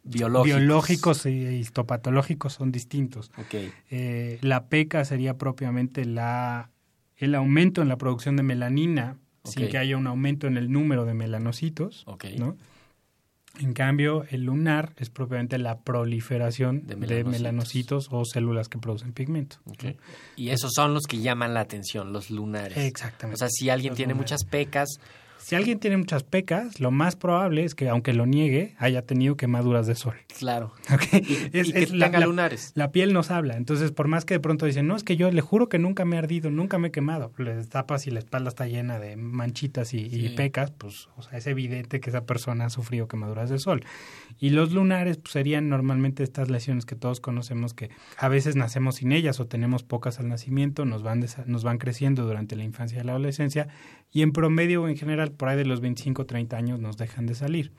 biológicos. 0.04 1.26
e 1.28 1.32
histopatológicos 1.32 2.54
son 2.54 2.72
distintos. 2.72 3.32
Okay. 3.46 3.72
la 4.42 4.66
peca 4.66 5.06
sería 5.06 5.38
propiamente 5.38 6.04
la 6.06 6.73
el 7.18 7.36
aumento 7.36 7.82
en 7.82 7.90
la 7.90 7.98
producción 7.98 8.36
de 8.36 8.44
melanina 8.44 9.18
sin 9.44 9.68
que 9.68 9.78
haya 9.78 9.98
un 9.98 10.08
aumento 10.08 10.48
en 10.48 10.58
el 10.58 10.72
número 10.72 11.06
de 11.06 11.14
melanocitos, 11.14 12.06
¿no? 12.38 12.58
En 13.60 13.74
cambio, 13.74 14.26
el 14.32 14.46
lunar 14.46 14.94
es 14.98 15.12
propiamente 15.12 15.60
la 15.60 15.82
proliferación 15.82 16.88
de 16.88 16.96
melanocitos, 16.96 18.08
o 18.10 18.26
células 18.26 18.68
que 18.68 18.80
producen 18.80 19.14
pigmento. 19.14 19.58
Y 20.36 20.50
esos 20.50 20.72
son 20.74 20.96
los 20.96 21.04
que 21.04 21.20
llaman 21.20 21.54
la 21.54 21.60
atención, 21.60 22.14
los 22.14 22.32
lunares. 22.32 22.78
Exactamente. 22.78 23.36
O 23.36 23.38
sea, 23.38 23.50
si 23.52 23.70
alguien 23.70 23.94
tiene 23.94 24.16
muchas 24.16 24.44
pecas, 24.44 24.90
si 25.44 25.56
alguien 25.56 25.78
tiene 25.80 25.98
muchas 25.98 26.24
pecas, 26.24 26.80
lo 26.80 26.90
más 26.90 27.18
probable 27.18 27.66
es 27.66 27.76
que, 27.76 27.90
aunque 27.90 28.14
lo 28.14 28.26
niegue, 28.26 28.76
haya 28.78 29.02
tenido 29.02 29.36
quemaduras 29.36 29.88
de 29.88 29.96
sol. 29.96 30.16
Claro. 30.40 30.74
Y, 31.12 31.58
es, 31.58 31.74
que 31.74 31.86
tenga 31.86 32.22
lunares. 32.22 32.72
La, 32.76 32.92
piel 32.94 33.12
nos 33.12 33.30
habla. 33.30 33.58
Entonces, 33.58 33.92
por 33.92 34.08
más 34.08 34.24
que 34.24 34.36
de 34.36 34.40
pronto 34.40 34.66
dicen, 34.66 34.88
no, 34.88 34.96
es 34.96 35.04
que 35.04 35.18
yo 35.18 35.30
le 35.32 35.42
juro 35.42 35.68
que 35.68 35.80
nunca 35.80 36.06
me 36.06 36.16
he 36.16 36.20
ardido, 36.20 36.50
nunca 36.50 36.78
me 36.78 36.88
he 36.88 36.92
quemado. 36.92 37.34
Le 37.38 37.62
tapas 37.66 38.08
y 38.08 38.12
la 38.12 38.20
espalda 38.20 38.48
está 38.50 38.68
llena 38.68 39.00
de 39.00 39.18
manchitas 39.18 39.94
y, 39.94 40.30
pecas, 40.38 40.72
pues, 40.72 41.10
o 41.18 41.24
sea, 41.24 41.38
es 41.38 41.46
evidente 41.46 42.00
que 42.00 42.10
esa 42.10 42.26
persona 42.26 42.66
ha 42.66 42.70
sufrido 42.70 43.10
quemaduras 43.10 43.50
de 43.50 43.60
sol. 43.60 43.84
Y 44.40 44.52
los 44.52 44.72
lunares 44.72 45.18
pues, 45.18 45.34
serían 45.34 45.68
normalmente 45.68 46.24
estas 46.24 46.50
lesiones 46.50 46.86
que 46.86 46.96
todos 46.96 47.20
conocemos 47.20 47.74
que 47.74 47.90
a 48.18 48.30
veces 48.30 48.56
nacemos 48.56 48.96
sin 48.96 49.12
ellas 49.12 49.42
o 49.42 49.48
tenemos 49.48 49.84
pocas 49.84 50.20
al 50.20 50.30
nacimiento, 50.30 50.86
nos 50.86 51.04
van, 51.04 51.26
nos 51.48 51.64
van 51.66 51.80
creciendo 51.80 52.24
durante 52.24 52.56
la 52.56 52.64
infancia 52.64 53.02
y 53.02 53.04
la 53.04 53.12
adolescencia 53.12 53.68
y 54.14 54.22
en 54.22 54.32
promedio 54.32 54.88
en 54.88 54.96
general 54.96 55.32
por 55.32 55.50
ahí 55.50 55.58
de 55.58 55.66
los 55.66 55.82
25 55.82 56.22
o 56.22 56.26
30 56.26 56.56
años 56.56 56.80
nos 56.80 56.98
dejan 56.98 57.26
de 57.26 57.36
salir. 57.36 57.74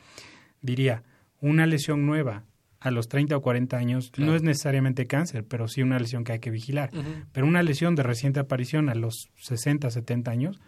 Diría, 0.60 1.04
una 1.40 1.66
lesión 1.66 2.04
nueva 2.04 2.44
a 2.80 2.90
los 2.90 3.08
30 3.08 3.36
o 3.36 3.40
40 3.40 3.76
años 3.78 4.12
no 4.18 4.34
es 4.34 4.42
necesariamente 4.42 5.06
cáncer, 5.06 5.44
pero 5.44 5.68
sí 5.68 5.80
una 5.80 5.98
lesión 5.98 6.24
que 6.24 6.32
hay 6.32 6.40
que 6.40 6.50
vigilar. 6.50 6.90
Pero 7.32 7.46
una 7.46 7.62
lesión 7.62 7.94
de 7.94 8.02
reciente 8.02 8.40
aparición 8.40 8.90
a 8.90 8.94
los 8.94 9.30
60, 9.36 9.90
70 9.90 10.30
años, 10.30 10.60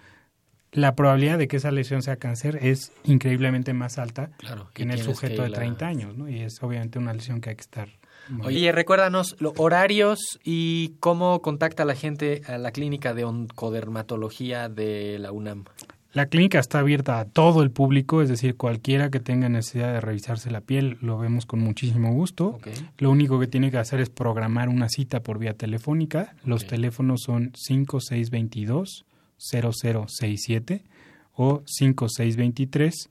la 0.73 0.95
probabilidad 0.95 1.37
de 1.37 1.49
que 1.49 1.57
esa 1.57 1.71
lesión 1.73 2.03
sea 2.03 2.17
cáncer 2.17 2.59
es 2.63 2.93
increíblemente 3.05 3.75
más 3.75 3.99
alta 3.99 4.31
que 4.73 4.85
en 4.85 4.93
el 4.93 5.01
sujeto 5.01 5.43
de 5.43 5.51
30 5.51 5.87
años, 5.87 6.17
¿no? 6.17 6.29
Y 6.29 6.41
es 6.41 6.63
obviamente 6.63 6.99
una 6.99 7.13
lesión 7.13 7.41
que 7.41 7.51
hay 7.51 7.57
que 7.57 7.63
estar 7.63 7.89
Oye, 8.43 8.73
recuérdanos 8.73 9.37
los 9.39 9.53
horarios 9.57 10.39
y 10.45 10.95
cómo 11.01 11.43
contacta 11.43 11.85
la 11.85 11.95
gente 11.95 12.43
a 12.47 12.59
la 12.59 12.73
clínica 12.73 13.15
de 13.15 13.25
oncodermatología 13.25 14.69
de 14.69 15.19
la 15.19 15.33
UNAM. 15.33 15.65
La 16.13 16.27
clínica 16.27 16.59
está 16.59 16.79
abierta 16.79 17.21
a 17.21 17.27
todo 17.27 17.63
el 17.63 17.71
público, 17.71 18.23
es 18.23 18.31
decir, 18.31 18.57
cualquiera 18.57 19.11
que 19.11 19.21
tenga 19.21 19.51
necesidad 19.51 19.93
de 19.93 20.01
revisarse 20.01 20.51
la 20.51 20.63
piel, 20.63 20.97
lo 21.03 21.19
vemos 21.19 21.45
con 21.45 21.61
muchísimo 21.61 22.11
gusto. 22.15 22.59
Lo 22.97 23.11
único 23.11 23.39
que 23.39 23.47
tiene 23.47 23.71
que 23.71 23.77
hacer 23.77 24.01
es 24.01 24.09
programar 24.09 24.71
una 24.71 24.89
cita 24.89 25.23
por 25.23 25.39
vía 25.39 25.53
telefónica. 25.53 26.35
Los 26.43 26.67
teléfonos 26.67 27.21
son 27.21 27.53
5622 27.55 29.05
0067 29.37 30.85
o 31.35 31.63
5623 31.67 33.11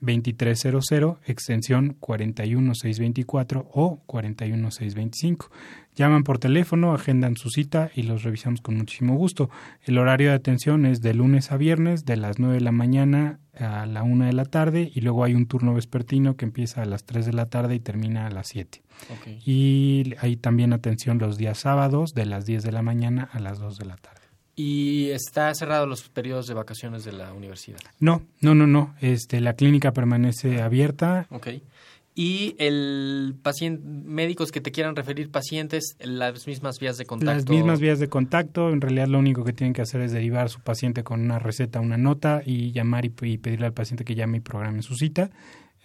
2300, 0.00 1.18
extensión 1.26 1.96
41624 2.00 3.68
o 3.72 4.02
41625. 4.06 5.50
Llaman 5.94 6.24
por 6.24 6.38
teléfono, 6.38 6.94
agendan 6.94 7.36
su 7.36 7.50
cita 7.50 7.90
y 7.94 8.04
los 8.04 8.22
revisamos 8.22 8.60
con 8.60 8.76
muchísimo 8.76 9.16
gusto. 9.16 9.50
El 9.82 9.98
horario 9.98 10.30
de 10.30 10.36
atención 10.36 10.86
es 10.86 11.00
de 11.02 11.14
lunes 11.14 11.52
a 11.52 11.56
viernes, 11.56 12.04
de 12.04 12.16
las 12.16 12.38
9 12.38 12.54
de 12.54 12.60
la 12.60 12.72
mañana 12.72 13.40
a 13.58 13.84
la 13.86 14.02
1 14.02 14.26
de 14.26 14.32
la 14.32 14.44
tarde, 14.46 14.90
y 14.94 15.00
luego 15.02 15.24
hay 15.24 15.34
un 15.34 15.46
turno 15.46 15.74
vespertino 15.74 16.36
que 16.36 16.46
empieza 16.46 16.82
a 16.82 16.86
las 16.86 17.04
3 17.04 17.26
de 17.26 17.32
la 17.32 17.46
tarde 17.46 17.74
y 17.74 17.80
termina 17.80 18.26
a 18.26 18.30
las 18.30 18.48
7. 18.48 18.82
Y 19.44 20.14
hay 20.20 20.36
también 20.36 20.72
atención 20.72 21.18
los 21.18 21.36
días 21.36 21.58
sábados, 21.58 22.14
de 22.14 22.26
las 22.26 22.46
10 22.46 22.62
de 22.62 22.72
la 22.72 22.82
mañana 22.82 23.28
a 23.32 23.40
las 23.40 23.58
2 23.58 23.76
de 23.76 23.84
la 23.84 23.96
tarde. 23.96 24.20
¿Y 24.62 25.08
está 25.12 25.54
cerrado 25.54 25.86
los 25.86 26.10
periodos 26.10 26.46
de 26.46 26.52
vacaciones 26.52 27.02
de 27.02 27.12
la 27.12 27.32
universidad? 27.32 27.78
No, 27.98 28.20
no, 28.42 28.54
no, 28.54 28.66
no. 28.66 28.94
Este, 29.00 29.40
la 29.40 29.54
clínica 29.54 29.92
permanece 29.92 30.60
abierta. 30.60 31.26
Ok. 31.30 31.48
Y 32.14 32.56
el 32.58 33.36
paciente, 33.42 33.82
médicos 33.82 34.52
que 34.52 34.60
te 34.60 34.70
quieran 34.70 34.96
referir 34.96 35.30
pacientes, 35.30 35.96
las 35.98 36.46
mismas 36.46 36.78
vías 36.78 36.98
de 36.98 37.06
contacto. 37.06 37.32
Las 37.32 37.48
mismas 37.48 37.80
vías 37.80 38.00
de 38.00 38.10
contacto. 38.10 38.68
En 38.68 38.82
realidad 38.82 39.06
lo 39.06 39.18
único 39.18 39.44
que 39.44 39.54
tienen 39.54 39.72
que 39.72 39.80
hacer 39.80 40.02
es 40.02 40.12
derivar 40.12 40.44
a 40.44 40.48
su 40.48 40.60
paciente 40.60 41.04
con 41.04 41.22
una 41.22 41.38
receta, 41.38 41.80
una 41.80 41.96
nota 41.96 42.42
y 42.44 42.72
llamar 42.72 43.06
y, 43.06 43.08
pedirle 43.08 43.64
al 43.64 43.72
paciente 43.72 44.04
que 44.04 44.14
llame 44.14 44.38
y 44.38 44.40
programe 44.40 44.82
su 44.82 44.94
cita. 44.94 45.30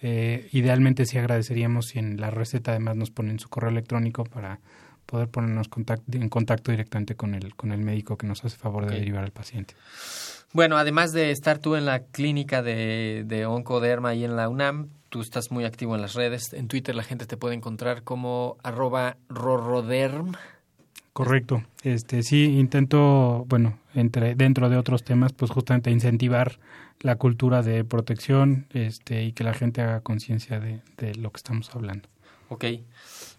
Eh, 0.02 0.50
idealmente 0.52 1.06
sí 1.06 1.16
agradeceríamos 1.16 1.86
si 1.86 1.98
en 1.98 2.20
la 2.20 2.28
receta 2.28 2.72
además 2.72 2.96
nos 2.96 3.10
ponen 3.10 3.38
su 3.38 3.48
correo 3.48 3.70
electrónico 3.70 4.24
para 4.24 4.60
poder 5.06 5.28
ponernos 5.28 5.68
en 6.12 6.28
contacto 6.28 6.70
directamente 6.70 7.14
con 7.14 7.34
el, 7.34 7.54
con 7.54 7.72
el 7.72 7.80
médico 7.80 8.16
que 8.16 8.26
nos 8.26 8.44
hace 8.44 8.56
favor 8.56 8.86
de 8.86 8.98
derivar 8.98 9.24
al 9.24 9.30
paciente. 9.30 9.74
Bueno, 10.52 10.76
además 10.76 11.12
de 11.12 11.30
estar 11.30 11.58
tú 11.58 11.76
en 11.76 11.86
la 11.86 12.00
clínica 12.00 12.62
de, 12.62 13.24
de 13.26 13.46
Oncoderma 13.46 14.14
y 14.14 14.24
en 14.24 14.36
la 14.36 14.48
UNAM, 14.48 14.88
tú 15.08 15.20
estás 15.20 15.50
muy 15.50 15.64
activo 15.64 15.94
en 15.94 16.02
las 16.02 16.14
redes. 16.14 16.52
En 16.52 16.68
Twitter 16.68 16.94
la 16.94 17.02
gente 17.02 17.26
te 17.26 17.36
puede 17.36 17.54
encontrar 17.54 18.02
como 18.02 18.56
arroba 18.62 19.16
roroderm. 19.28 20.32
Correcto. 21.12 21.62
Este 21.82 22.22
sí 22.22 22.58
intento, 22.58 23.46
bueno, 23.48 23.78
entre 23.94 24.34
dentro 24.34 24.68
de 24.68 24.76
otros 24.76 25.02
temas, 25.02 25.32
pues 25.32 25.50
justamente 25.50 25.90
incentivar 25.90 26.58
la 27.00 27.16
cultura 27.16 27.62
de 27.62 27.84
protección, 27.84 28.66
este 28.72 29.24
y 29.24 29.32
que 29.32 29.44
la 29.44 29.54
gente 29.54 29.80
haga 29.80 30.00
conciencia 30.00 30.60
de, 30.60 30.80
de 30.98 31.14
lo 31.14 31.30
que 31.30 31.38
estamos 31.38 31.74
hablando. 31.74 32.08
Ok. 32.48 32.64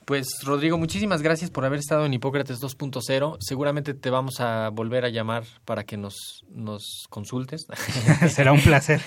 Pues 0.07 0.39
Rodrigo, 0.45 0.77
muchísimas 0.77 1.21
gracias 1.21 1.51
por 1.51 1.65
haber 1.65 1.79
estado 1.79 2.05
en 2.05 2.13
Hipócrates 2.13 2.61
2.0. 2.61 3.35
Seguramente 3.41 3.93
te 3.93 4.09
vamos 4.09 4.39
a 4.39 4.69
volver 4.69 5.03
a 5.03 5.09
llamar 5.09 5.43
para 5.65 5.83
que 5.83 5.97
nos, 5.97 6.45
nos 6.49 7.07
consultes. 7.09 7.67
Será 8.29 8.53
un 8.53 8.61
placer. 8.61 9.01